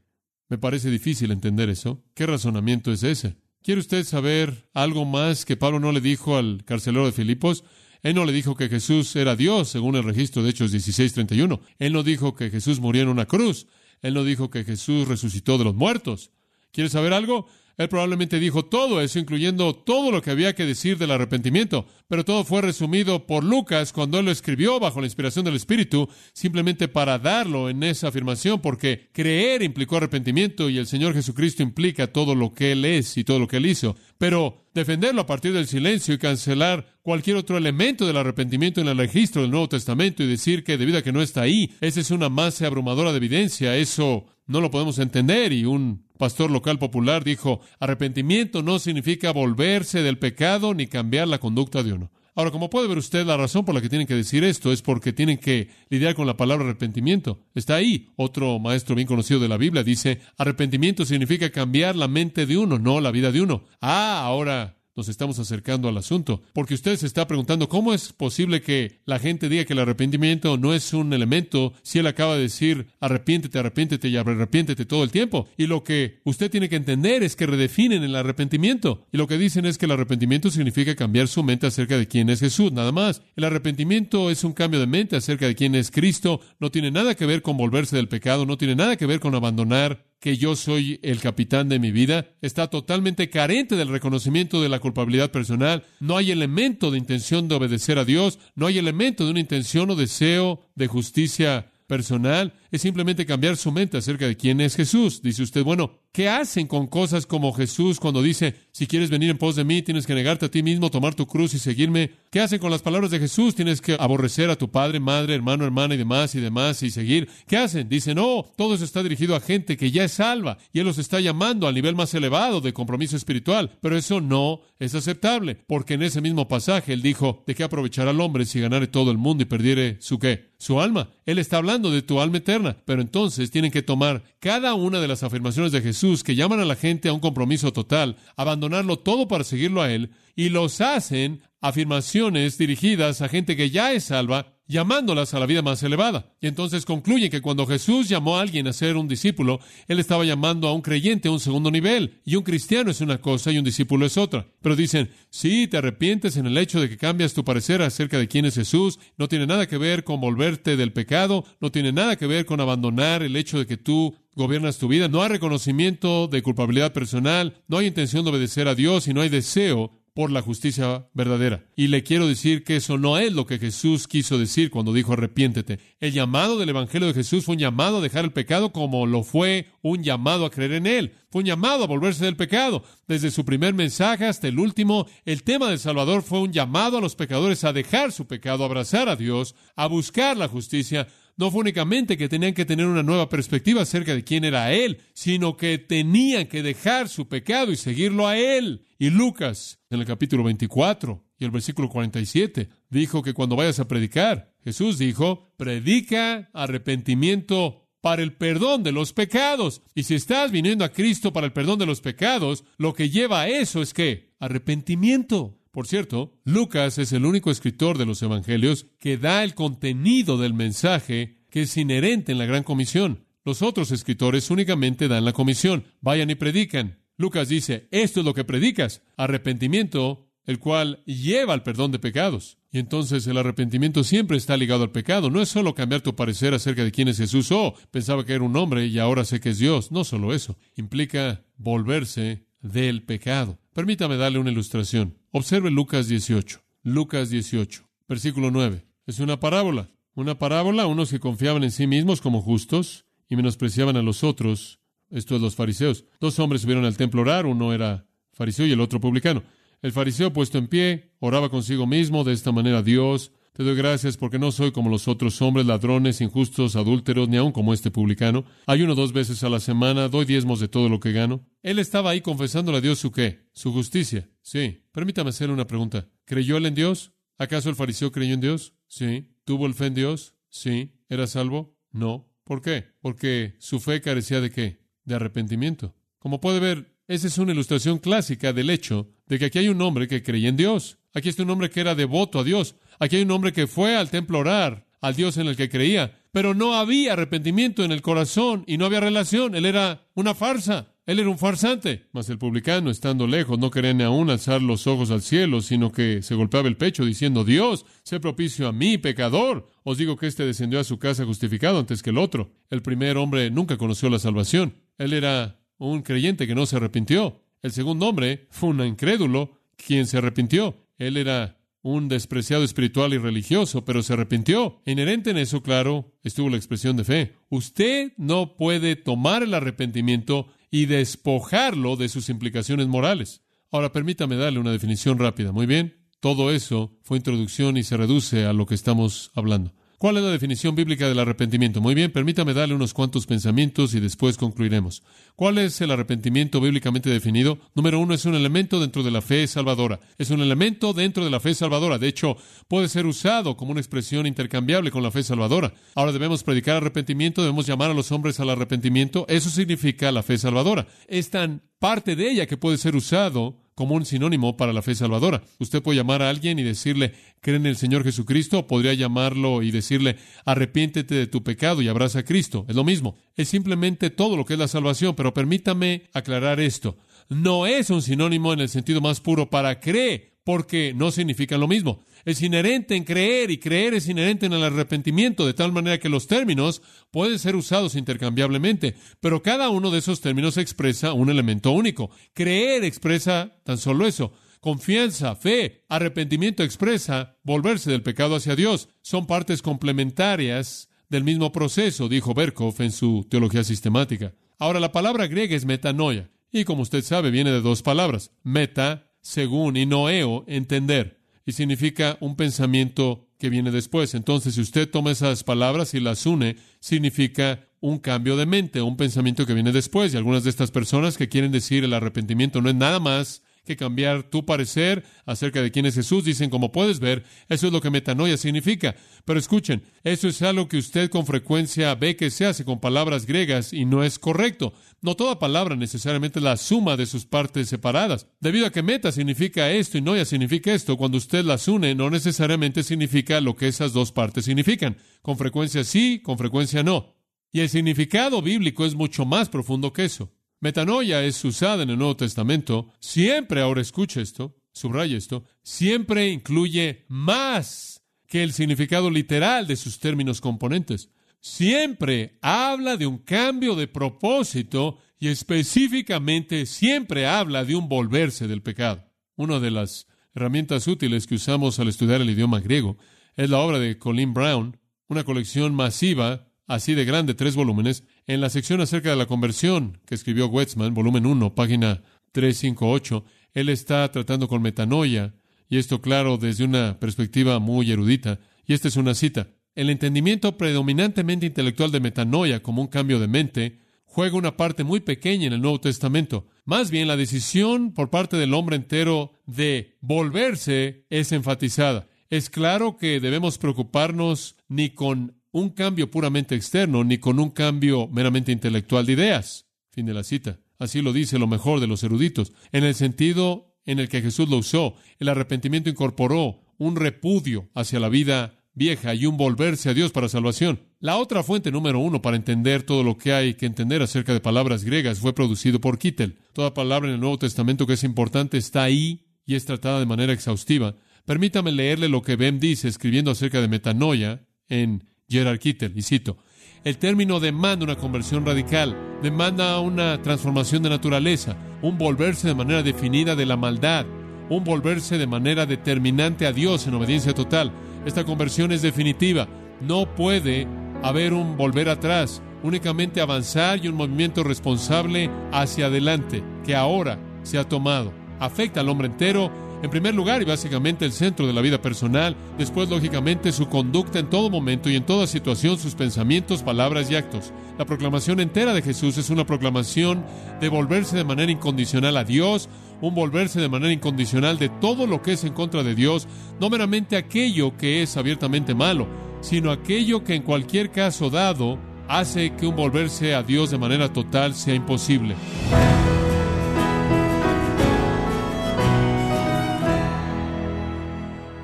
Me 0.48 0.58
parece 0.58 0.90
difícil 0.90 1.30
entender 1.30 1.70
eso. 1.70 2.04
¿Qué 2.14 2.26
razonamiento 2.26 2.92
es 2.92 3.02
ese? 3.02 3.36
¿Quiere 3.62 3.80
usted 3.80 4.04
saber 4.04 4.68
algo 4.74 5.04
más 5.04 5.44
que 5.44 5.56
Pablo 5.56 5.78
no 5.78 5.92
le 5.92 6.00
dijo 6.00 6.36
al 6.36 6.64
carcelero 6.64 7.06
de 7.06 7.12
Filipos? 7.12 7.64
Él 8.02 8.16
no 8.16 8.24
le 8.24 8.32
dijo 8.32 8.56
que 8.56 8.68
Jesús 8.68 9.14
era 9.14 9.36
Dios, 9.36 9.68
según 9.68 9.94
el 9.94 10.02
registro 10.02 10.42
de 10.42 10.50
Hechos 10.50 10.72
16:31. 10.72 11.60
Él 11.78 11.92
no 11.92 12.02
dijo 12.02 12.34
que 12.34 12.50
Jesús 12.50 12.80
murió 12.80 13.02
en 13.02 13.08
una 13.08 13.26
cruz. 13.26 13.66
Él 14.00 14.14
no 14.14 14.24
dijo 14.24 14.50
que 14.50 14.64
Jesús 14.64 15.06
resucitó 15.06 15.58
de 15.58 15.64
los 15.64 15.76
muertos. 15.76 16.32
¿Quieres 16.72 16.92
saber 16.92 17.12
algo? 17.12 17.46
Él 17.78 17.88
probablemente 17.88 18.38
dijo 18.38 18.64
todo 18.64 19.00
eso, 19.00 19.18
incluyendo 19.18 19.74
todo 19.74 20.10
lo 20.10 20.20
que 20.20 20.30
había 20.30 20.54
que 20.54 20.66
decir 20.66 20.98
del 20.98 21.10
arrepentimiento, 21.10 21.86
pero 22.06 22.24
todo 22.24 22.44
fue 22.44 22.60
resumido 22.60 23.26
por 23.26 23.44
Lucas 23.44 23.92
cuando 23.92 24.18
él 24.18 24.26
lo 24.26 24.30
escribió 24.30 24.78
bajo 24.78 25.00
la 25.00 25.06
inspiración 25.06 25.44
del 25.44 25.56
Espíritu, 25.56 26.08
simplemente 26.34 26.88
para 26.88 27.18
darlo 27.18 27.70
en 27.70 27.82
esa 27.82 28.08
afirmación, 28.08 28.60
porque 28.60 29.08
creer 29.12 29.62
implicó 29.62 29.96
arrepentimiento 29.96 30.68
y 30.68 30.78
el 30.78 30.86
Señor 30.86 31.14
Jesucristo 31.14 31.62
implica 31.62 32.12
todo 32.12 32.34
lo 32.34 32.52
que 32.52 32.72
Él 32.72 32.84
es 32.84 33.16
y 33.16 33.24
todo 33.24 33.38
lo 33.38 33.48
que 33.48 33.56
Él 33.56 33.66
hizo. 33.66 33.96
Pero 34.18 34.66
defenderlo 34.74 35.22
a 35.22 35.26
partir 35.26 35.52
del 35.52 35.66
silencio 35.66 36.14
y 36.14 36.18
cancelar 36.18 36.86
cualquier 37.02 37.36
otro 37.36 37.56
elemento 37.56 38.06
del 38.06 38.18
arrepentimiento 38.18 38.80
en 38.80 38.88
el 38.88 38.98
registro 38.98 39.42
del 39.42 39.50
Nuevo 39.50 39.68
Testamento 39.68 40.22
y 40.22 40.26
decir 40.26 40.62
que 40.62 40.76
debido 40.76 40.98
a 40.98 41.02
que 41.02 41.12
no 41.12 41.22
está 41.22 41.42
ahí, 41.42 41.72
esa 41.80 42.00
es 42.00 42.10
una 42.10 42.28
masa 42.28 42.66
abrumadora 42.66 43.12
de 43.12 43.16
evidencia, 43.16 43.76
eso 43.76 44.26
no 44.46 44.60
lo 44.60 44.70
podemos 44.70 44.98
entender 44.98 45.52
y 45.52 45.64
un 45.64 46.04
pastor 46.22 46.52
local 46.52 46.78
popular 46.78 47.24
dijo, 47.24 47.60
arrepentimiento 47.80 48.62
no 48.62 48.78
significa 48.78 49.32
volverse 49.32 50.04
del 50.04 50.18
pecado 50.18 50.72
ni 50.72 50.86
cambiar 50.86 51.26
la 51.26 51.40
conducta 51.40 51.82
de 51.82 51.94
uno. 51.94 52.12
Ahora, 52.36 52.52
como 52.52 52.70
puede 52.70 52.86
ver 52.86 52.96
usted, 52.96 53.26
la 53.26 53.36
razón 53.36 53.64
por 53.64 53.74
la 53.74 53.80
que 53.80 53.88
tienen 53.88 54.06
que 54.06 54.14
decir 54.14 54.44
esto 54.44 54.70
es 54.70 54.82
porque 54.82 55.12
tienen 55.12 55.38
que 55.38 55.70
lidiar 55.90 56.14
con 56.14 56.28
la 56.28 56.36
palabra 56.36 56.64
arrepentimiento. 56.64 57.40
Está 57.56 57.74
ahí. 57.74 58.10
Otro 58.14 58.60
maestro 58.60 58.94
bien 58.94 59.08
conocido 59.08 59.40
de 59.40 59.48
la 59.48 59.56
Biblia 59.56 59.82
dice, 59.82 60.20
arrepentimiento 60.38 61.04
significa 61.04 61.50
cambiar 61.50 61.96
la 61.96 62.06
mente 62.06 62.46
de 62.46 62.56
uno, 62.56 62.78
no 62.78 63.00
la 63.00 63.10
vida 63.10 63.32
de 63.32 63.40
uno. 63.40 63.64
Ah, 63.80 64.22
ahora 64.22 64.76
nos 64.94 65.08
estamos 65.08 65.38
acercando 65.38 65.88
al 65.88 65.96
asunto, 65.96 66.42
porque 66.52 66.74
usted 66.74 66.96
se 66.96 67.06
está 67.06 67.26
preguntando 67.26 67.68
cómo 67.68 67.94
es 67.94 68.12
posible 68.12 68.62
que 68.62 69.00
la 69.04 69.18
gente 69.18 69.48
diga 69.48 69.64
que 69.64 69.72
el 69.72 69.78
arrepentimiento 69.78 70.56
no 70.56 70.74
es 70.74 70.92
un 70.92 71.12
elemento 71.12 71.72
si 71.82 71.98
él 71.98 72.06
acaba 72.06 72.36
de 72.36 72.42
decir 72.42 72.88
arrepiéntete, 73.00 73.58
arrepiéntete 73.58 74.08
y 74.08 74.16
arrepiéntete 74.16 74.84
todo 74.84 75.04
el 75.04 75.10
tiempo. 75.10 75.48
Y 75.56 75.66
lo 75.66 75.82
que 75.82 76.20
usted 76.24 76.50
tiene 76.50 76.68
que 76.68 76.76
entender 76.76 77.22
es 77.22 77.36
que 77.36 77.46
redefinen 77.46 78.02
el 78.02 78.14
arrepentimiento. 78.14 79.06
Y 79.12 79.16
lo 79.16 79.26
que 79.26 79.38
dicen 79.38 79.66
es 79.66 79.78
que 79.78 79.86
el 79.86 79.92
arrepentimiento 79.92 80.50
significa 80.50 80.94
cambiar 80.94 81.28
su 81.28 81.42
mente 81.42 81.66
acerca 81.66 81.96
de 81.96 82.08
quién 82.08 82.28
es 82.28 82.40
Jesús, 82.40 82.72
nada 82.72 82.92
más. 82.92 83.22
El 83.36 83.44
arrepentimiento 83.44 84.30
es 84.30 84.44
un 84.44 84.52
cambio 84.52 84.80
de 84.80 84.86
mente 84.86 85.16
acerca 85.16 85.46
de 85.46 85.54
quién 85.54 85.74
es 85.74 85.90
Cristo, 85.90 86.40
no 86.60 86.70
tiene 86.70 86.90
nada 86.90 87.14
que 87.14 87.26
ver 87.26 87.42
con 87.42 87.56
volverse 87.56 87.96
del 87.96 88.08
pecado, 88.08 88.46
no 88.46 88.58
tiene 88.58 88.74
nada 88.74 88.96
que 88.96 89.06
ver 89.06 89.20
con 89.20 89.34
abandonar 89.34 90.11
que 90.22 90.36
yo 90.36 90.54
soy 90.54 91.00
el 91.02 91.18
capitán 91.18 91.68
de 91.68 91.80
mi 91.80 91.90
vida, 91.90 92.28
está 92.42 92.70
totalmente 92.70 93.28
carente 93.28 93.74
del 93.74 93.88
reconocimiento 93.88 94.62
de 94.62 94.68
la 94.68 94.78
culpabilidad 94.78 95.32
personal, 95.32 95.84
no 95.98 96.16
hay 96.16 96.30
elemento 96.30 96.92
de 96.92 96.98
intención 96.98 97.48
de 97.48 97.56
obedecer 97.56 97.98
a 97.98 98.04
Dios, 98.04 98.38
no 98.54 98.66
hay 98.66 98.78
elemento 98.78 99.24
de 99.24 99.32
una 99.32 99.40
intención 99.40 99.90
o 99.90 99.96
deseo 99.96 100.60
de 100.76 100.86
justicia 100.86 101.72
personal, 101.88 102.54
es 102.72 102.80
simplemente 102.80 103.26
cambiar 103.26 103.58
su 103.58 103.70
mente 103.70 103.98
acerca 103.98 104.26
de 104.26 104.36
quién 104.36 104.60
es 104.62 104.74
Jesús. 104.74 105.20
Dice 105.22 105.42
usted, 105.42 105.62
bueno, 105.62 106.00
¿qué 106.10 106.30
hacen 106.30 106.66
con 106.66 106.86
cosas 106.86 107.26
como 107.26 107.52
Jesús 107.52 108.00
cuando 108.00 108.22
dice, 108.22 108.56
si 108.72 108.86
quieres 108.86 109.10
venir 109.10 109.28
en 109.28 109.36
pos 109.36 109.56
de 109.56 109.64
mí, 109.64 109.82
tienes 109.82 110.06
que 110.06 110.14
negarte 110.14 110.46
a 110.46 110.50
ti 110.50 110.62
mismo, 110.62 110.90
tomar 110.90 111.14
tu 111.14 111.26
cruz 111.26 111.52
y 111.52 111.58
seguirme? 111.58 112.12
¿Qué 112.30 112.40
hacen 112.40 112.58
con 112.58 112.70
las 112.70 112.80
palabras 112.80 113.10
de 113.10 113.18
Jesús? 113.18 113.54
Tienes 113.54 113.82
que 113.82 113.94
aborrecer 114.00 114.48
a 114.48 114.56
tu 114.56 114.70
padre, 114.70 115.00
madre, 115.00 115.34
hermano, 115.34 115.66
hermana 115.66 115.94
y 115.94 115.98
demás 115.98 116.34
y 116.34 116.40
demás 116.40 116.82
y 116.82 116.90
seguir. 116.90 117.28
¿Qué 117.46 117.58
hacen? 117.58 117.90
Dicen, 117.90 118.16
no, 118.16 118.50
todo 118.56 118.74
eso 118.74 118.84
está 118.84 119.02
dirigido 119.02 119.36
a 119.36 119.40
gente 119.40 119.76
que 119.76 119.90
ya 119.90 120.04
es 120.04 120.12
salva 120.12 120.56
y 120.72 120.78
Él 120.78 120.86
los 120.86 120.96
está 120.96 121.20
llamando 121.20 121.68
al 121.68 121.74
nivel 121.74 121.94
más 121.94 122.14
elevado 122.14 122.62
de 122.62 122.72
compromiso 122.72 123.18
espiritual. 123.18 123.76
Pero 123.82 123.98
eso 123.98 124.22
no 124.22 124.62
es 124.78 124.94
aceptable, 124.94 125.58
porque 125.66 125.94
en 125.94 126.02
ese 126.02 126.22
mismo 126.22 126.48
pasaje 126.48 126.94
Él 126.94 127.02
dijo, 127.02 127.44
¿de 127.46 127.54
qué 127.54 127.64
aprovechará 127.64 128.10
al 128.12 128.20
hombre 128.22 128.46
si 128.46 128.60
ganare 128.60 128.86
todo 128.86 129.10
el 129.10 129.18
mundo 129.18 129.42
y 129.42 129.46
perdiere 129.46 129.98
su 130.00 130.18
qué? 130.18 130.52
Su 130.58 130.80
alma. 130.80 131.10
Él 131.26 131.38
está 131.38 131.58
hablando 131.58 131.90
de 131.90 132.02
tu 132.02 132.20
alma 132.20 132.38
eterna, 132.38 132.61
pero 132.84 133.02
entonces 133.02 133.50
tienen 133.50 133.70
que 133.70 133.82
tomar 133.82 134.22
cada 134.38 134.74
una 134.74 135.00
de 135.00 135.08
las 135.08 135.22
afirmaciones 135.22 135.72
de 135.72 135.82
Jesús 135.82 136.22
que 136.22 136.34
llaman 136.34 136.60
a 136.60 136.64
la 136.64 136.76
gente 136.76 137.08
a 137.08 137.12
un 137.12 137.20
compromiso 137.20 137.72
total, 137.72 138.16
abandonarlo 138.36 138.98
todo 138.98 139.28
para 139.28 139.44
seguirlo 139.44 139.82
a 139.82 139.92
Él, 139.92 140.10
y 140.34 140.48
los 140.48 140.80
hacen 140.80 141.42
afirmaciones 141.62 142.58
dirigidas 142.58 143.22
a 143.22 143.28
gente 143.28 143.56
que 143.56 143.70
ya 143.70 143.92
es 143.92 144.04
salva, 144.04 144.58
llamándolas 144.66 145.32
a 145.32 145.38
la 145.38 145.46
vida 145.46 145.62
más 145.62 145.82
elevada. 145.82 146.34
Y 146.40 146.48
entonces 146.48 146.84
concluyen 146.84 147.30
que 147.30 147.40
cuando 147.40 147.66
Jesús 147.66 148.08
llamó 148.08 148.36
a 148.36 148.40
alguien 148.40 148.66
a 148.66 148.72
ser 148.72 148.96
un 148.96 149.06
discípulo, 149.06 149.60
Él 149.86 150.00
estaba 150.00 150.24
llamando 150.24 150.66
a 150.66 150.72
un 150.72 150.82
creyente 150.82 151.28
a 151.28 151.30
un 151.32 151.40
segundo 151.40 151.70
nivel. 151.70 152.20
Y 152.24 152.36
un 152.36 152.42
cristiano 152.42 152.90
es 152.90 153.00
una 153.00 153.20
cosa 153.20 153.52
y 153.52 153.58
un 153.58 153.64
discípulo 153.64 154.06
es 154.06 154.16
otra. 154.16 154.46
Pero 154.60 154.74
dicen, 154.74 155.10
si 155.30 155.68
te 155.68 155.76
arrepientes 155.76 156.36
en 156.36 156.46
el 156.46 156.58
hecho 156.58 156.80
de 156.80 156.88
que 156.88 156.96
cambias 156.96 157.34
tu 157.34 157.44
parecer 157.44 157.80
acerca 157.80 158.18
de 158.18 158.28
quién 158.28 158.44
es 158.44 158.56
Jesús, 158.56 158.98
no 159.16 159.28
tiene 159.28 159.46
nada 159.46 159.68
que 159.68 159.78
ver 159.78 160.02
con 160.02 160.20
volverte 160.20 160.76
del 160.76 160.92
pecado, 160.92 161.44
no 161.60 161.70
tiene 161.70 161.92
nada 161.92 162.16
que 162.16 162.26
ver 162.26 162.44
con 162.44 162.60
abandonar 162.60 163.22
el 163.22 163.36
hecho 163.36 163.58
de 163.58 163.66
que 163.66 163.76
tú 163.76 164.16
gobiernas 164.34 164.78
tu 164.78 164.88
vida, 164.88 165.08
no 165.08 165.22
hay 165.22 165.28
reconocimiento 165.28 166.26
de 166.26 166.42
culpabilidad 166.42 166.94
personal, 166.94 167.62
no 167.68 167.76
hay 167.78 167.86
intención 167.86 168.24
de 168.24 168.30
obedecer 168.30 168.66
a 168.66 168.74
Dios 168.74 169.06
y 169.06 169.12
no 169.12 169.20
hay 169.20 169.28
deseo 169.28 170.01
por 170.14 170.30
la 170.30 170.42
justicia 170.42 171.08
verdadera. 171.14 171.64
Y 171.74 171.86
le 171.86 172.02
quiero 172.02 172.26
decir 172.26 172.64
que 172.64 172.76
eso 172.76 172.98
no 172.98 173.18
es 173.18 173.32
lo 173.32 173.46
que 173.46 173.58
Jesús 173.58 174.06
quiso 174.06 174.38
decir 174.38 174.70
cuando 174.70 174.92
dijo 174.92 175.14
arrepiéntete. 175.14 175.78
El 176.00 176.12
llamado 176.12 176.58
del 176.58 176.68
Evangelio 176.68 177.08
de 177.08 177.14
Jesús 177.14 177.44
fue 177.44 177.54
un 177.54 177.60
llamado 177.60 177.98
a 177.98 178.00
dejar 178.00 178.24
el 178.24 178.32
pecado 178.32 178.72
como 178.72 179.06
lo 179.06 179.22
fue 179.22 179.68
un 179.80 180.02
llamado 180.02 180.44
a 180.44 180.50
creer 180.50 180.72
en 180.72 180.86
Él. 180.86 181.14
Fue 181.30 181.40
un 181.40 181.46
llamado 181.46 181.84
a 181.84 181.86
volverse 181.86 182.26
del 182.26 182.36
pecado. 182.36 182.84
Desde 183.08 183.30
su 183.30 183.44
primer 183.46 183.72
mensaje 183.72 184.26
hasta 184.26 184.48
el 184.48 184.58
último, 184.58 185.06
el 185.24 185.42
tema 185.42 185.70
del 185.70 185.78
Salvador 185.78 186.22
fue 186.22 186.40
un 186.40 186.52
llamado 186.52 186.98
a 186.98 187.00
los 187.00 187.16
pecadores 187.16 187.64
a 187.64 187.72
dejar 187.72 188.12
su 188.12 188.26
pecado, 188.26 188.64
a 188.64 188.66
abrazar 188.66 189.08
a 189.08 189.16
Dios, 189.16 189.54
a 189.76 189.86
buscar 189.86 190.36
la 190.36 190.48
justicia, 190.48 191.08
no 191.42 191.50
fue 191.50 191.62
únicamente 191.62 192.16
que 192.16 192.28
tenían 192.28 192.54
que 192.54 192.64
tener 192.64 192.86
una 192.86 193.02
nueva 193.02 193.28
perspectiva 193.28 193.82
acerca 193.82 194.14
de 194.14 194.22
quién 194.22 194.44
era 194.44 194.70
Él, 194.70 195.00
sino 195.12 195.56
que 195.56 195.76
tenían 195.76 196.46
que 196.46 196.62
dejar 196.62 197.08
su 197.08 197.26
pecado 197.26 197.72
y 197.72 197.76
seguirlo 197.76 198.28
a 198.28 198.38
Él. 198.38 198.84
Y 198.96 199.10
Lucas, 199.10 199.80
en 199.90 199.98
el 199.98 200.06
capítulo 200.06 200.44
24 200.44 201.24
Y 201.40 201.44
el 201.44 201.50
versículo 201.50 201.88
47 201.88 202.68
dijo 202.90 203.24
que 203.24 203.34
cuando 203.34 203.56
vayas 203.56 203.80
a 203.80 203.88
predicar, 203.88 204.54
Jesús 204.62 204.98
dijo, 204.98 205.52
predica 205.56 206.48
arrepentimiento 206.52 207.88
para 208.00 208.22
el 208.22 208.34
perdón 208.34 208.84
de 208.84 208.92
los 208.92 209.12
pecados. 209.12 209.82
Y 209.96 210.04
si 210.04 210.14
estás 210.14 210.52
viniendo 210.52 210.84
a 210.84 210.92
Cristo 210.92 211.32
para 211.32 211.46
el 211.46 211.52
perdón 211.52 211.80
de 211.80 211.86
los 211.86 212.00
pecados, 212.00 212.62
lo 212.78 212.94
que 212.94 213.10
lleva 213.10 213.40
a 213.40 213.48
eso 213.48 213.82
es 213.82 213.92
que 213.92 214.30
arrepentimiento. 214.38 215.58
Por 215.72 215.86
cierto, 215.86 216.38
Lucas 216.44 216.98
es 216.98 217.12
el 217.12 217.24
único 217.24 217.50
escritor 217.50 217.96
de 217.96 218.04
los 218.04 218.22
Evangelios 218.22 218.86
que 218.98 219.16
da 219.16 219.42
el 219.42 219.54
contenido 219.54 220.36
del 220.36 220.52
mensaje 220.52 221.38
que 221.48 221.62
es 221.62 221.76
inherente 221.78 222.32
en 222.32 222.38
la 222.38 222.44
gran 222.44 222.62
comisión. 222.62 223.24
Los 223.42 223.62
otros 223.62 223.90
escritores 223.90 224.50
únicamente 224.50 225.08
dan 225.08 225.24
la 225.24 225.32
comisión, 225.32 225.84
vayan 226.02 226.28
y 226.28 226.34
predican. 226.34 227.00
Lucas 227.16 227.48
dice, 227.48 227.88
esto 227.90 228.20
es 228.20 228.26
lo 228.26 228.34
que 228.34 228.44
predicas, 228.44 229.00
arrepentimiento, 229.16 230.28
el 230.44 230.58
cual 230.58 231.02
lleva 231.06 231.54
al 231.54 231.62
perdón 231.62 231.90
de 231.90 231.98
pecados. 231.98 232.58
Y 232.70 232.78
entonces 232.78 233.26
el 233.26 233.38
arrepentimiento 233.38 234.04
siempre 234.04 234.36
está 234.36 234.58
ligado 234.58 234.82
al 234.82 234.92
pecado. 234.92 235.30
No 235.30 235.40
es 235.40 235.48
solo 235.48 235.74
cambiar 235.74 236.02
tu 236.02 236.14
parecer 236.14 236.52
acerca 236.52 236.84
de 236.84 236.92
quién 236.92 237.08
es 237.08 237.16
Jesús. 237.16 237.50
Oh, 237.50 237.74
pensaba 237.90 238.26
que 238.26 238.34
era 238.34 238.44
un 238.44 238.56
hombre 238.56 238.86
y 238.86 238.98
ahora 238.98 239.24
sé 239.24 239.40
que 239.40 239.50
es 239.50 239.58
Dios. 239.58 239.90
No 239.90 240.04
solo 240.04 240.34
eso. 240.34 240.58
Implica 240.76 241.44
volverse 241.56 242.46
del 242.60 243.04
pecado. 243.04 243.58
Permítame 243.72 244.16
darle 244.16 244.38
una 244.38 244.50
ilustración. 244.50 245.21
Observe 245.34 245.70
Lucas 245.70 246.08
18. 246.08 246.60
Lucas 246.82 247.30
18, 247.30 247.88
versículo 248.06 248.50
9. 248.50 248.84
Es 249.06 249.18
una 249.18 249.40
parábola. 249.40 249.88
Una 250.14 250.38
parábola, 250.38 250.86
unos 250.86 251.08
que 251.08 251.20
confiaban 251.20 251.64
en 251.64 251.70
sí 251.70 251.86
mismos 251.86 252.20
como 252.20 252.42
justos 252.42 253.06
y 253.30 253.36
menospreciaban 253.36 253.96
a 253.96 254.02
los 254.02 254.24
otros, 254.24 254.78
esto 255.08 255.34
es 255.34 255.40
los 255.40 255.56
fariseos. 255.56 256.04
Dos 256.20 256.38
hombres 256.38 256.60
subieron 256.60 256.84
al 256.84 256.98
templo 256.98 257.22
a 257.22 257.22
orar, 257.22 257.46
uno 257.46 257.72
era 257.72 258.06
fariseo 258.34 258.66
y 258.66 258.72
el 258.72 258.80
otro 258.82 259.00
publicano. 259.00 259.42
El 259.80 259.92
fariseo 259.92 260.34
puesto 260.34 260.58
en 260.58 260.66
pie 260.66 261.14
oraba 261.18 261.48
consigo 261.48 261.86
mismo 261.86 262.24
de 262.24 262.34
esta 262.34 262.52
manera, 262.52 262.82
Dios, 262.82 263.32
te 263.52 263.62
doy 263.64 263.76
gracias 263.76 264.16
porque 264.16 264.38
no 264.38 264.50
soy 264.50 264.72
como 264.72 264.88
los 264.88 265.08
otros 265.08 265.42
hombres, 265.42 265.66
ladrones, 265.66 266.22
injustos, 266.22 266.74
adúlteros, 266.74 267.28
ni 267.28 267.36
aun 267.36 267.52
como 267.52 267.74
este 267.74 267.90
publicano. 267.90 268.46
Ayuno 268.66 268.94
dos 268.94 269.12
veces 269.12 269.44
a 269.44 269.50
la 269.50 269.60
semana, 269.60 270.08
doy 270.08 270.24
diezmos 270.24 270.58
de 270.58 270.68
todo 270.68 270.88
lo 270.88 271.00
que 271.00 271.12
gano. 271.12 271.46
Él 271.62 271.78
estaba 271.78 272.10
ahí 272.10 272.22
confesándole 272.22 272.78
a 272.78 272.80
Dios 272.80 272.98
su 272.98 273.12
qué, 273.12 273.50
su 273.52 273.70
justicia. 273.72 274.30
Sí. 274.40 274.84
Permítame 274.92 275.30
hacerle 275.30 275.52
una 275.52 275.66
pregunta. 275.66 276.08
¿Creyó 276.24 276.56
él 276.56 276.64
en 276.64 276.74
Dios? 276.74 277.12
¿Acaso 277.36 277.68
el 277.68 277.76
fariseo 277.76 278.10
creyó 278.10 278.32
en 278.32 278.40
Dios? 278.40 278.74
Sí. 278.88 279.36
¿Tuvo 279.44 279.66
el 279.66 279.74
fe 279.74 279.86
en 279.86 279.94
Dios? 279.94 280.34
Sí. 280.48 280.94
¿Era 281.10 281.26
salvo? 281.26 281.76
No. 281.90 282.32
¿Por 282.44 282.62
qué? 282.62 282.86
Porque 283.00 283.56
su 283.58 283.80
fe 283.80 284.00
carecía 284.00 284.40
de 284.40 284.50
qué? 284.50 284.80
De 285.04 285.14
arrepentimiento. 285.14 285.94
Como 286.18 286.40
puede 286.40 286.58
ver, 286.58 286.96
esa 287.06 287.26
es 287.26 287.36
una 287.36 287.52
ilustración 287.52 287.98
clásica 287.98 288.52
del 288.52 288.70
hecho 288.70 289.10
de 289.26 289.38
que 289.38 289.46
aquí 289.46 289.58
hay 289.58 289.68
un 289.68 289.82
hombre 289.82 290.08
que 290.08 290.22
creía 290.22 290.48
en 290.48 290.56
Dios. 290.56 290.98
Aquí 291.14 291.28
está 291.28 291.42
un 291.42 291.50
hombre 291.50 291.68
que 291.68 291.80
era 291.80 291.94
devoto 291.94 292.38
a 292.38 292.44
Dios. 292.44 292.76
Aquí 293.02 293.16
hay 293.16 293.22
un 293.22 293.32
hombre 293.32 293.52
que 293.52 293.66
fue 293.66 293.96
al 293.96 294.10
templo 294.10 294.38
orar 294.38 294.86
al 295.00 295.16
Dios 295.16 295.36
en 295.36 295.48
el 295.48 295.56
que 295.56 295.68
creía, 295.68 296.20
pero 296.30 296.54
no 296.54 296.74
había 296.74 297.14
arrepentimiento 297.14 297.82
en 297.82 297.90
el 297.90 298.00
corazón 298.00 298.62
y 298.68 298.78
no 298.78 298.86
había 298.86 299.00
relación. 299.00 299.56
Él 299.56 299.66
era 299.66 300.06
una 300.14 300.36
farsa. 300.36 300.94
Él 301.04 301.18
era 301.18 301.28
un 301.28 301.36
farsante. 301.36 302.06
Mas 302.12 302.28
el 302.28 302.38
publicano, 302.38 302.90
estando 302.90 303.26
lejos, 303.26 303.58
no 303.58 303.72
quería 303.72 303.92
ni 303.92 304.04
aún 304.04 304.30
alzar 304.30 304.62
los 304.62 304.86
ojos 304.86 305.10
al 305.10 305.20
cielo, 305.20 305.62
sino 305.62 305.90
que 305.90 306.22
se 306.22 306.36
golpeaba 306.36 306.68
el 306.68 306.76
pecho 306.76 307.04
diciendo, 307.04 307.42
Dios, 307.42 307.86
sé 308.04 308.20
propicio 308.20 308.68
a 308.68 308.72
mí, 308.72 308.98
pecador. 308.98 309.68
Os 309.82 309.98
digo 309.98 310.16
que 310.16 310.28
éste 310.28 310.46
descendió 310.46 310.78
a 310.78 310.84
su 310.84 311.00
casa 311.00 311.24
justificado 311.24 311.80
antes 311.80 312.04
que 312.04 312.10
el 312.10 312.18
otro. 312.18 312.52
El 312.70 312.82
primer 312.82 313.16
hombre 313.16 313.50
nunca 313.50 313.78
conoció 313.78 314.10
la 314.10 314.20
salvación. 314.20 314.76
Él 314.98 315.12
era 315.12 315.58
un 315.76 316.02
creyente 316.02 316.46
que 316.46 316.54
no 316.54 316.66
se 316.66 316.76
arrepintió. 316.76 317.42
El 317.62 317.72
segundo 317.72 318.06
hombre 318.06 318.46
fue 318.50 318.68
un 318.68 318.86
incrédulo 318.86 319.58
quien 319.74 320.06
se 320.06 320.18
arrepintió. 320.18 320.76
Él 320.98 321.16
era 321.16 321.58
un 321.82 322.08
despreciado 322.08 322.64
espiritual 322.64 323.12
y 323.12 323.18
religioso, 323.18 323.84
pero 323.84 324.02
se 324.02 324.12
arrepintió. 324.12 324.80
Inherente 324.86 325.30
en 325.30 325.38
eso, 325.38 325.62
claro, 325.62 326.12
estuvo 326.22 326.48
la 326.48 326.56
expresión 326.56 326.96
de 326.96 327.04
fe. 327.04 327.34
Usted 327.50 328.12
no 328.16 328.56
puede 328.56 328.96
tomar 328.96 329.42
el 329.42 329.52
arrepentimiento 329.52 330.46
y 330.70 330.86
despojarlo 330.86 331.96
de 331.96 332.08
sus 332.08 332.28
implicaciones 332.28 332.86
morales. 332.86 333.42
Ahora 333.70 333.92
permítame 333.92 334.36
darle 334.36 334.60
una 334.60 334.70
definición 334.70 335.18
rápida. 335.18 335.50
Muy 335.50 335.66
bien, 335.66 335.96
todo 336.20 336.52
eso 336.52 336.96
fue 337.02 337.16
introducción 337.16 337.76
y 337.76 337.82
se 337.82 337.96
reduce 337.96 338.44
a 338.44 338.52
lo 338.52 338.66
que 338.66 338.74
estamos 338.74 339.32
hablando. 339.34 339.74
¿Cuál 340.02 340.16
es 340.16 340.24
la 340.24 340.32
definición 340.32 340.74
bíblica 340.74 341.06
del 341.06 341.20
arrepentimiento? 341.20 341.80
Muy 341.80 341.94
bien, 341.94 342.10
permítame 342.10 342.54
darle 342.54 342.74
unos 342.74 342.92
cuantos 342.92 343.24
pensamientos 343.24 343.94
y 343.94 344.00
después 344.00 344.36
concluiremos. 344.36 345.04
¿Cuál 345.36 345.58
es 345.58 345.80
el 345.80 345.92
arrepentimiento 345.92 346.60
bíblicamente 346.60 347.08
definido? 347.08 347.60
Número 347.76 348.00
uno, 348.00 348.12
es 348.12 348.24
un 348.24 348.34
elemento 348.34 348.80
dentro 348.80 349.04
de 349.04 349.12
la 349.12 349.22
fe 349.22 349.46
salvadora. 349.46 350.00
Es 350.18 350.30
un 350.30 350.40
elemento 350.40 350.92
dentro 350.92 351.22
de 351.24 351.30
la 351.30 351.38
fe 351.38 351.54
salvadora. 351.54 351.98
De 351.98 352.08
hecho, 352.08 352.36
puede 352.66 352.88
ser 352.88 353.06
usado 353.06 353.56
como 353.56 353.70
una 353.70 353.80
expresión 353.80 354.26
intercambiable 354.26 354.90
con 354.90 355.04
la 355.04 355.12
fe 355.12 355.22
salvadora. 355.22 355.72
Ahora 355.94 356.10
debemos 356.10 356.42
predicar 356.42 356.78
arrepentimiento, 356.78 357.40
debemos 357.40 357.68
llamar 357.68 357.92
a 357.92 357.94
los 357.94 358.10
hombres 358.10 358.40
al 358.40 358.50
arrepentimiento. 358.50 359.24
Eso 359.28 359.50
significa 359.50 360.10
la 360.10 360.24
fe 360.24 360.36
salvadora. 360.36 360.88
Es 361.06 361.30
tan 361.30 361.62
parte 361.78 362.16
de 362.16 362.28
ella 362.28 362.46
que 362.46 362.56
puede 362.56 362.76
ser 362.76 362.96
usado 362.96 363.61
como 363.74 363.94
un 363.94 364.04
sinónimo 364.04 364.56
para 364.56 364.72
la 364.72 364.82
fe 364.82 364.94
salvadora. 364.94 365.42
Usted 365.58 365.82
puede 365.82 365.96
llamar 365.96 366.22
a 366.22 366.30
alguien 366.30 366.58
y 366.58 366.62
decirle, 366.62 367.14
cree 367.40 367.56
en 367.56 367.66
el 367.66 367.76
Señor 367.76 368.04
Jesucristo, 368.04 368.60
o 368.60 368.66
podría 368.66 368.94
llamarlo 368.94 369.62
y 369.62 369.70
decirle, 369.70 370.16
arrepiéntete 370.44 371.14
de 371.14 371.26
tu 371.26 371.42
pecado 371.42 371.82
y 371.82 371.88
abraza 371.88 372.20
a 372.20 372.24
Cristo. 372.24 372.66
Es 372.68 372.76
lo 372.76 372.84
mismo. 372.84 373.16
Es 373.36 373.48
simplemente 373.48 374.10
todo 374.10 374.36
lo 374.36 374.44
que 374.44 374.54
es 374.54 374.58
la 374.58 374.68
salvación, 374.68 375.14
pero 375.14 375.34
permítame 375.34 376.04
aclarar 376.12 376.60
esto. 376.60 376.96
No 377.28 377.66
es 377.66 377.90
un 377.90 378.02
sinónimo 378.02 378.52
en 378.52 378.60
el 378.60 378.68
sentido 378.68 379.00
más 379.00 379.20
puro 379.20 379.48
para 379.48 379.80
cree, 379.80 380.31
porque 380.44 380.92
no 380.94 381.10
significan 381.10 381.60
lo 381.60 381.68
mismo 381.68 382.04
es 382.24 382.42
inherente 382.42 382.94
en 382.94 383.04
creer 383.04 383.50
y 383.50 383.58
creer 383.58 383.94
es 383.94 384.08
inherente 384.08 384.46
en 384.46 384.52
el 384.52 384.62
arrepentimiento, 384.62 385.46
de 385.46 385.54
tal 385.54 385.72
manera 385.72 385.98
que 385.98 386.08
los 386.08 386.26
términos 386.26 386.82
pueden 387.10 387.38
ser 387.38 387.56
usados 387.56 387.94
intercambiablemente, 387.94 388.96
pero 389.20 389.42
cada 389.42 389.70
uno 389.70 389.90
de 389.90 389.98
esos 389.98 390.20
términos 390.20 390.56
expresa 390.56 391.12
un 391.12 391.30
elemento 391.30 391.72
único. 391.72 392.10
Creer 392.32 392.84
expresa 392.84 393.60
tan 393.64 393.78
solo 393.78 394.06
eso. 394.06 394.32
Confianza, 394.60 395.34
fe, 395.34 395.84
arrepentimiento 395.88 396.62
expresa 396.62 397.36
volverse 397.42 397.90
del 397.90 398.02
pecado 398.02 398.36
hacia 398.36 398.54
Dios. 398.54 398.88
Son 399.02 399.26
partes 399.26 399.60
complementarias 399.60 400.88
del 401.08 401.24
mismo 401.24 401.50
proceso, 401.50 402.08
dijo 402.08 402.32
Berkov 402.32 402.80
en 402.80 402.92
su 402.92 403.26
teología 403.28 403.64
sistemática. 403.64 404.34
Ahora, 404.58 404.78
la 404.78 404.92
palabra 404.92 405.26
griega 405.26 405.56
es 405.56 405.64
metanoia, 405.64 406.30
y 406.52 406.64
como 406.64 406.82
usted 406.82 407.02
sabe, 407.02 407.32
viene 407.32 407.50
de 407.50 407.60
dos 407.60 407.82
palabras, 407.82 408.30
meta, 408.44 409.11
según, 409.22 409.76
y 409.76 409.86
noeo, 409.86 410.44
entender 410.46 411.22
y 411.44 411.52
significa 411.52 412.16
un 412.20 412.36
pensamiento 412.36 413.28
que 413.38 413.50
viene 413.50 413.70
después. 413.70 414.14
Entonces, 414.14 414.54
si 414.54 414.60
usted 414.60 414.88
toma 414.88 415.10
esas 415.10 415.44
palabras 415.44 415.94
y 415.94 416.00
las 416.00 416.26
une, 416.26 416.56
significa 416.80 417.66
un 417.80 417.98
cambio 417.98 418.36
de 418.36 418.46
mente, 418.46 418.80
un 418.80 418.96
pensamiento 418.96 419.44
que 419.44 419.54
viene 419.54 419.72
después. 419.72 420.14
Y 420.14 420.16
algunas 420.16 420.44
de 420.44 420.50
estas 420.50 420.70
personas 420.70 421.16
que 421.16 421.28
quieren 421.28 421.50
decir 421.50 421.82
el 421.82 421.94
arrepentimiento 421.94 422.60
no 422.60 422.68
es 422.68 422.76
nada 422.76 423.00
más 423.00 423.41
que 423.64 423.76
cambiar 423.76 424.24
tu 424.24 424.44
parecer 424.44 425.04
acerca 425.24 425.62
de 425.62 425.70
quién 425.70 425.86
es 425.86 425.94
Jesús. 425.94 426.24
Dicen, 426.24 426.50
como 426.50 426.72
puedes 426.72 426.98
ver, 427.00 427.24
eso 427.48 427.66
es 427.66 427.72
lo 427.72 427.80
que 427.80 427.90
metanoia 427.90 428.36
significa. 428.36 428.96
Pero 429.24 429.38
escuchen, 429.38 429.82
eso 430.02 430.28
es 430.28 430.42
algo 430.42 430.68
que 430.68 430.78
usted 430.78 431.10
con 431.10 431.26
frecuencia 431.26 431.94
ve 431.94 432.16
que 432.16 432.30
se 432.30 432.46
hace 432.46 432.64
con 432.64 432.80
palabras 432.80 433.26
griegas 433.26 433.72
y 433.72 433.84
no 433.84 434.02
es 434.02 434.18
correcto. 434.18 434.72
No 435.00 435.14
toda 435.14 435.38
palabra 435.38 435.76
necesariamente 435.76 436.40
es 436.40 436.44
la 436.44 436.56
suma 436.56 436.96
de 436.96 437.06
sus 437.06 437.24
partes 437.24 437.68
separadas. 437.68 438.26
Debido 438.40 438.66
a 438.66 438.70
que 438.70 438.82
meta 438.82 439.12
significa 439.12 439.70
esto 439.70 439.98
y 439.98 440.00
noia 440.00 440.24
significa 440.24 440.72
esto, 440.72 440.96
cuando 440.96 441.18
usted 441.18 441.44
las 441.44 441.68
une 441.68 441.94
no 441.94 442.10
necesariamente 442.10 442.82
significa 442.82 443.40
lo 443.40 443.56
que 443.56 443.68
esas 443.68 443.92
dos 443.92 444.12
partes 444.12 444.44
significan. 444.44 444.96
Con 445.22 445.38
frecuencia 445.38 445.84
sí, 445.84 446.20
con 446.20 446.36
frecuencia 446.36 446.82
no. 446.82 447.14
Y 447.52 447.60
el 447.60 447.68
significado 447.68 448.42
bíblico 448.42 448.84
es 448.86 448.94
mucho 448.94 449.24
más 449.24 449.48
profundo 449.48 449.92
que 449.92 450.06
eso. 450.06 450.32
Metanoia 450.62 451.24
es 451.24 451.44
usada 451.44 451.82
en 451.82 451.90
el 451.90 451.98
Nuevo 451.98 452.16
Testamento. 452.16 452.92
Siempre, 453.00 453.60
ahora 453.60 453.80
escucha 453.80 454.20
esto, 454.20 454.54
subraya 454.72 455.18
esto, 455.18 455.42
siempre 455.64 456.30
incluye 456.30 457.04
más 457.08 458.04
que 458.28 458.44
el 458.44 458.52
significado 458.52 459.10
literal 459.10 459.66
de 459.66 459.74
sus 459.74 459.98
términos 459.98 460.40
componentes. 460.40 461.10
Siempre 461.40 462.38
habla 462.42 462.96
de 462.96 463.08
un 463.08 463.18
cambio 463.18 463.74
de 463.74 463.88
propósito 463.88 464.98
y 465.18 465.26
específicamente 465.26 466.64
siempre 466.66 467.26
habla 467.26 467.64
de 467.64 467.74
un 467.74 467.88
volverse 467.88 468.46
del 468.46 468.62
pecado. 468.62 469.04
Una 469.34 469.58
de 469.58 469.72
las 469.72 470.06
herramientas 470.32 470.86
útiles 470.86 471.26
que 471.26 471.34
usamos 471.34 471.80
al 471.80 471.88
estudiar 471.88 472.20
el 472.20 472.30
idioma 472.30 472.60
griego 472.60 472.96
es 473.34 473.50
la 473.50 473.58
obra 473.58 473.80
de 473.80 473.98
Colin 473.98 474.32
Brown, 474.32 474.78
una 475.08 475.24
colección 475.24 475.74
masiva 475.74 476.51
así 476.66 476.94
de 476.94 477.04
grande, 477.04 477.34
tres 477.34 477.54
volúmenes, 477.54 478.04
en 478.26 478.40
la 478.40 478.50
sección 478.50 478.80
acerca 478.80 479.10
de 479.10 479.16
la 479.16 479.26
conversión 479.26 480.00
que 480.06 480.14
escribió 480.14 480.46
Wetzman, 480.46 480.94
volumen 480.94 481.26
1, 481.26 481.54
página 481.54 482.02
358, 482.32 483.24
él 483.54 483.68
está 483.68 484.10
tratando 484.10 484.48
con 484.48 484.62
metanoia, 484.62 485.34
y 485.68 485.78
esto 485.78 486.00
claro 486.00 486.36
desde 486.38 486.64
una 486.64 486.98
perspectiva 487.00 487.58
muy 487.58 487.90
erudita, 487.90 488.40
y 488.66 488.74
esta 488.74 488.88
es 488.88 488.96
una 488.96 489.14
cita. 489.14 489.48
El 489.74 489.88
entendimiento 489.88 490.58
predominantemente 490.58 491.46
intelectual 491.46 491.90
de 491.90 492.00
metanoia 492.00 492.62
como 492.62 492.82
un 492.82 492.88
cambio 492.88 493.18
de 493.18 493.28
mente 493.28 493.80
juega 494.04 494.36
una 494.36 494.56
parte 494.58 494.84
muy 494.84 495.00
pequeña 495.00 495.46
en 495.46 495.54
el 495.54 495.62
Nuevo 495.62 495.80
Testamento. 495.80 496.46
Más 496.66 496.90
bien, 496.90 497.08
la 497.08 497.16
decisión 497.16 497.94
por 497.94 498.10
parte 498.10 498.36
del 498.36 498.52
hombre 498.52 498.76
entero 498.76 499.32
de 499.46 499.96
volverse 500.02 501.06
es 501.08 501.32
enfatizada. 501.32 502.08
Es 502.28 502.50
claro 502.50 502.98
que 502.98 503.20
debemos 503.20 503.56
preocuparnos 503.56 504.56
ni 504.68 504.90
con 504.90 505.41
un 505.52 505.70
cambio 505.70 506.10
puramente 506.10 506.54
externo, 506.54 507.04
ni 507.04 507.18
con 507.18 507.38
un 507.38 507.50
cambio 507.50 508.08
meramente 508.08 508.52
intelectual 508.52 509.06
de 509.06 509.12
ideas. 509.12 509.66
Fin 509.90 510.06
de 510.06 510.14
la 510.14 510.24
cita. 510.24 510.58
Así 510.78 511.00
lo 511.02 511.12
dice 511.12 511.38
lo 511.38 511.46
mejor 511.46 511.78
de 511.78 511.86
los 511.86 512.02
eruditos. 512.02 512.52
En 512.72 512.84
el 512.84 512.94
sentido 512.94 513.76
en 513.84 513.98
el 513.98 514.08
que 514.08 514.22
Jesús 514.22 514.48
lo 514.48 514.56
usó, 514.56 514.96
el 515.18 515.28
arrepentimiento 515.28 515.90
incorporó 515.90 516.60
un 516.78 516.96
repudio 516.96 517.70
hacia 517.74 518.00
la 518.00 518.08
vida 518.08 518.58
vieja 518.74 519.14
y 519.14 519.26
un 519.26 519.36
volverse 519.36 519.90
a 519.90 519.94
Dios 519.94 520.12
para 520.12 520.28
salvación. 520.28 520.80
La 520.98 521.16
otra 521.16 521.42
fuente 521.42 521.70
número 521.70 521.98
uno 521.98 522.22
para 522.22 522.36
entender 522.36 522.82
todo 522.82 523.02
lo 523.02 523.18
que 523.18 523.32
hay 523.32 523.54
que 523.54 523.66
entender 523.66 524.02
acerca 524.02 524.32
de 524.32 524.40
palabras 524.40 524.84
griegas 524.84 525.20
fue 525.20 525.34
producido 525.34 525.80
por 525.80 525.98
Kittel. 525.98 526.38
Toda 526.52 526.74
palabra 526.74 527.08
en 527.08 527.14
el 527.14 527.20
Nuevo 527.20 527.38
Testamento 527.38 527.86
que 527.86 527.94
es 527.94 528.04
importante 528.04 528.56
está 528.56 528.84
ahí 528.84 529.26
y 529.44 529.56
es 529.56 529.66
tratada 529.66 530.00
de 530.00 530.06
manera 530.06 530.32
exhaustiva. 530.32 530.96
Permítame 531.26 531.72
leerle 531.72 532.08
lo 532.08 532.22
que 532.22 532.36
Ben 532.36 532.58
dice 532.58 532.88
escribiendo 532.88 533.30
acerca 533.30 533.60
de 533.60 533.68
metanoia 533.68 534.46
en 534.68 535.11
Gerard 535.32 535.58
Kittel, 535.58 535.96
y 535.96 536.02
cito, 536.02 536.36
el 536.84 536.98
término 536.98 537.40
demanda 537.40 537.84
una 537.84 537.96
conversión 537.96 538.44
radical, 538.44 538.96
demanda 539.22 539.80
una 539.80 540.20
transformación 540.20 540.82
de 540.82 540.90
naturaleza, 540.90 541.56
un 541.80 541.96
volverse 541.96 542.48
de 542.48 542.54
manera 542.54 542.82
definida 542.82 543.34
de 543.34 543.46
la 543.46 543.56
maldad, 543.56 544.04
un 544.50 544.64
volverse 544.64 545.16
de 545.16 545.26
manera 545.26 545.64
determinante 545.64 546.46
a 546.46 546.52
Dios 546.52 546.86
en 546.86 546.94
obediencia 546.94 547.32
total. 547.32 547.72
Esta 548.04 548.24
conversión 548.24 548.72
es 548.72 548.82
definitiva. 548.82 549.48
No 549.80 550.06
puede 550.14 550.66
haber 551.02 551.32
un 551.32 551.56
volver 551.56 551.88
atrás, 551.88 552.42
únicamente 552.62 553.20
avanzar 553.20 553.82
y 553.82 553.88
un 553.88 553.94
movimiento 553.94 554.42
responsable 554.42 555.30
hacia 555.52 555.86
adelante, 555.86 556.42
que 556.64 556.74
ahora 556.74 557.18
se 557.42 557.58
ha 557.58 557.68
tomado. 557.68 558.12
Afecta 558.40 558.80
al 558.80 558.88
hombre 558.88 559.06
entero 559.06 559.50
en 559.82 559.90
primer 559.90 560.14
lugar 560.14 560.40
y 560.40 560.44
básicamente 560.44 561.04
el 561.04 561.12
centro 561.12 561.46
de 561.46 561.52
la 561.52 561.60
vida 561.60 561.82
personal, 561.82 562.36
después 562.56 562.88
lógicamente 562.88 563.50
su 563.50 563.68
conducta 563.68 564.20
en 564.20 564.30
todo 564.30 564.48
momento 564.48 564.88
y 564.88 564.94
en 564.94 565.04
toda 565.04 565.26
situación, 565.26 565.76
sus 565.76 565.96
pensamientos, 565.96 566.62
palabras 566.62 567.10
y 567.10 567.16
actos. 567.16 567.52
La 567.78 567.84
proclamación 567.84 568.38
entera 568.38 568.74
de 568.74 568.82
Jesús 568.82 569.18
es 569.18 569.28
una 569.28 569.44
proclamación 569.44 570.24
de 570.60 570.68
volverse 570.68 571.16
de 571.16 571.24
manera 571.24 571.50
incondicional 571.50 572.16
a 572.16 572.22
Dios, 572.22 572.68
un 573.00 573.14
volverse 573.16 573.60
de 573.60 573.68
manera 573.68 573.92
incondicional 573.92 574.56
de 574.56 574.68
todo 574.68 575.08
lo 575.08 575.20
que 575.20 575.32
es 575.32 575.42
en 575.42 575.52
contra 575.52 575.82
de 575.82 575.96
Dios, 575.96 576.28
no 576.60 576.70
meramente 576.70 577.16
aquello 577.16 577.76
que 577.76 578.02
es 578.02 578.16
abiertamente 578.16 578.74
malo, 578.74 579.08
sino 579.40 579.72
aquello 579.72 580.22
que 580.22 580.36
en 580.36 580.42
cualquier 580.42 580.92
caso 580.92 581.28
dado 581.28 581.76
hace 582.08 582.54
que 582.54 582.66
un 582.66 582.76
volverse 582.76 583.34
a 583.34 583.42
Dios 583.42 583.70
de 583.72 583.78
manera 583.78 584.12
total 584.12 584.54
sea 584.54 584.74
imposible. 584.74 585.34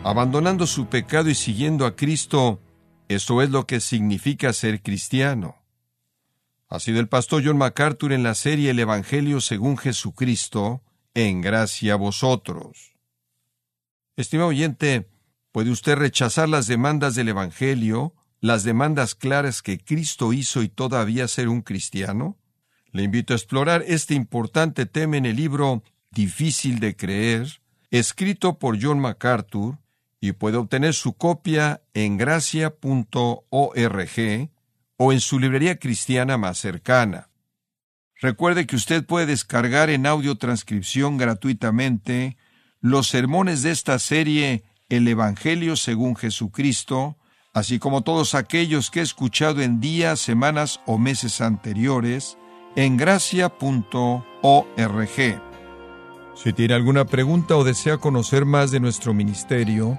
Abandonando 0.08 0.66
su 0.66 0.86
pecado 0.86 1.28
y 1.28 1.34
siguiendo 1.34 1.84
a 1.84 1.94
Cristo, 1.94 2.62
eso 3.08 3.42
es 3.42 3.50
lo 3.50 3.66
que 3.66 3.78
significa 3.78 4.54
ser 4.54 4.82
cristiano. 4.82 5.56
Ha 6.66 6.80
sido 6.80 6.98
el 6.98 7.08
pastor 7.08 7.42
John 7.44 7.58
MacArthur 7.58 8.14
en 8.14 8.22
la 8.22 8.34
serie 8.34 8.70
El 8.70 8.78
Evangelio 8.78 9.42
según 9.42 9.76
Jesucristo, 9.76 10.82
en 11.12 11.42
gracia 11.42 11.92
a 11.92 11.96
vosotros. 11.96 12.96
Estimado 14.16 14.48
oyente, 14.48 15.10
¿puede 15.52 15.70
usted 15.70 15.96
rechazar 15.96 16.48
las 16.48 16.66
demandas 16.66 17.14
del 17.14 17.28
Evangelio, 17.28 18.14
las 18.40 18.64
demandas 18.64 19.14
claras 19.14 19.60
que 19.60 19.78
Cristo 19.78 20.32
hizo 20.32 20.62
y 20.62 20.70
todavía 20.70 21.28
ser 21.28 21.50
un 21.50 21.60
cristiano? 21.60 22.38
Le 22.92 23.02
invito 23.02 23.34
a 23.34 23.36
explorar 23.36 23.84
este 23.86 24.14
importante 24.14 24.86
tema 24.86 25.18
en 25.18 25.26
el 25.26 25.36
libro 25.36 25.82
Difícil 26.10 26.78
de 26.78 26.96
creer, 26.96 27.60
escrito 27.90 28.58
por 28.58 28.82
John 28.82 29.00
MacArthur, 29.00 29.76
y 30.20 30.32
puede 30.32 30.56
obtener 30.56 30.94
su 30.94 31.14
copia 31.14 31.82
en 31.94 32.16
gracia.org 32.16 33.50
o 34.96 35.12
en 35.12 35.20
su 35.20 35.38
librería 35.38 35.78
cristiana 35.78 36.36
más 36.36 36.58
cercana. 36.58 37.28
Recuerde 38.20 38.66
que 38.66 38.76
usted 38.76 39.06
puede 39.06 39.26
descargar 39.26 39.90
en 39.90 40.06
audio 40.06 40.36
transcripción 40.36 41.18
gratuitamente 41.18 42.36
los 42.80 43.08
sermones 43.08 43.62
de 43.62 43.70
esta 43.70 43.98
serie 43.98 44.64
El 44.88 45.06
Evangelio 45.06 45.76
según 45.76 46.16
Jesucristo, 46.16 47.16
así 47.54 47.78
como 47.78 48.02
todos 48.02 48.34
aquellos 48.34 48.90
que 48.90 49.00
he 49.00 49.02
escuchado 49.02 49.62
en 49.62 49.80
días, 49.80 50.18
semanas 50.18 50.80
o 50.86 50.98
meses 50.98 51.40
anteriores 51.40 52.38
en 52.74 52.96
gracia.org. 52.96 53.52
Si 56.34 56.52
tiene 56.52 56.74
alguna 56.74 57.04
pregunta 57.04 57.56
o 57.56 57.64
desea 57.64 57.98
conocer 57.98 58.44
más 58.44 58.70
de 58.70 58.78
nuestro 58.78 59.12
ministerio, 59.14 59.98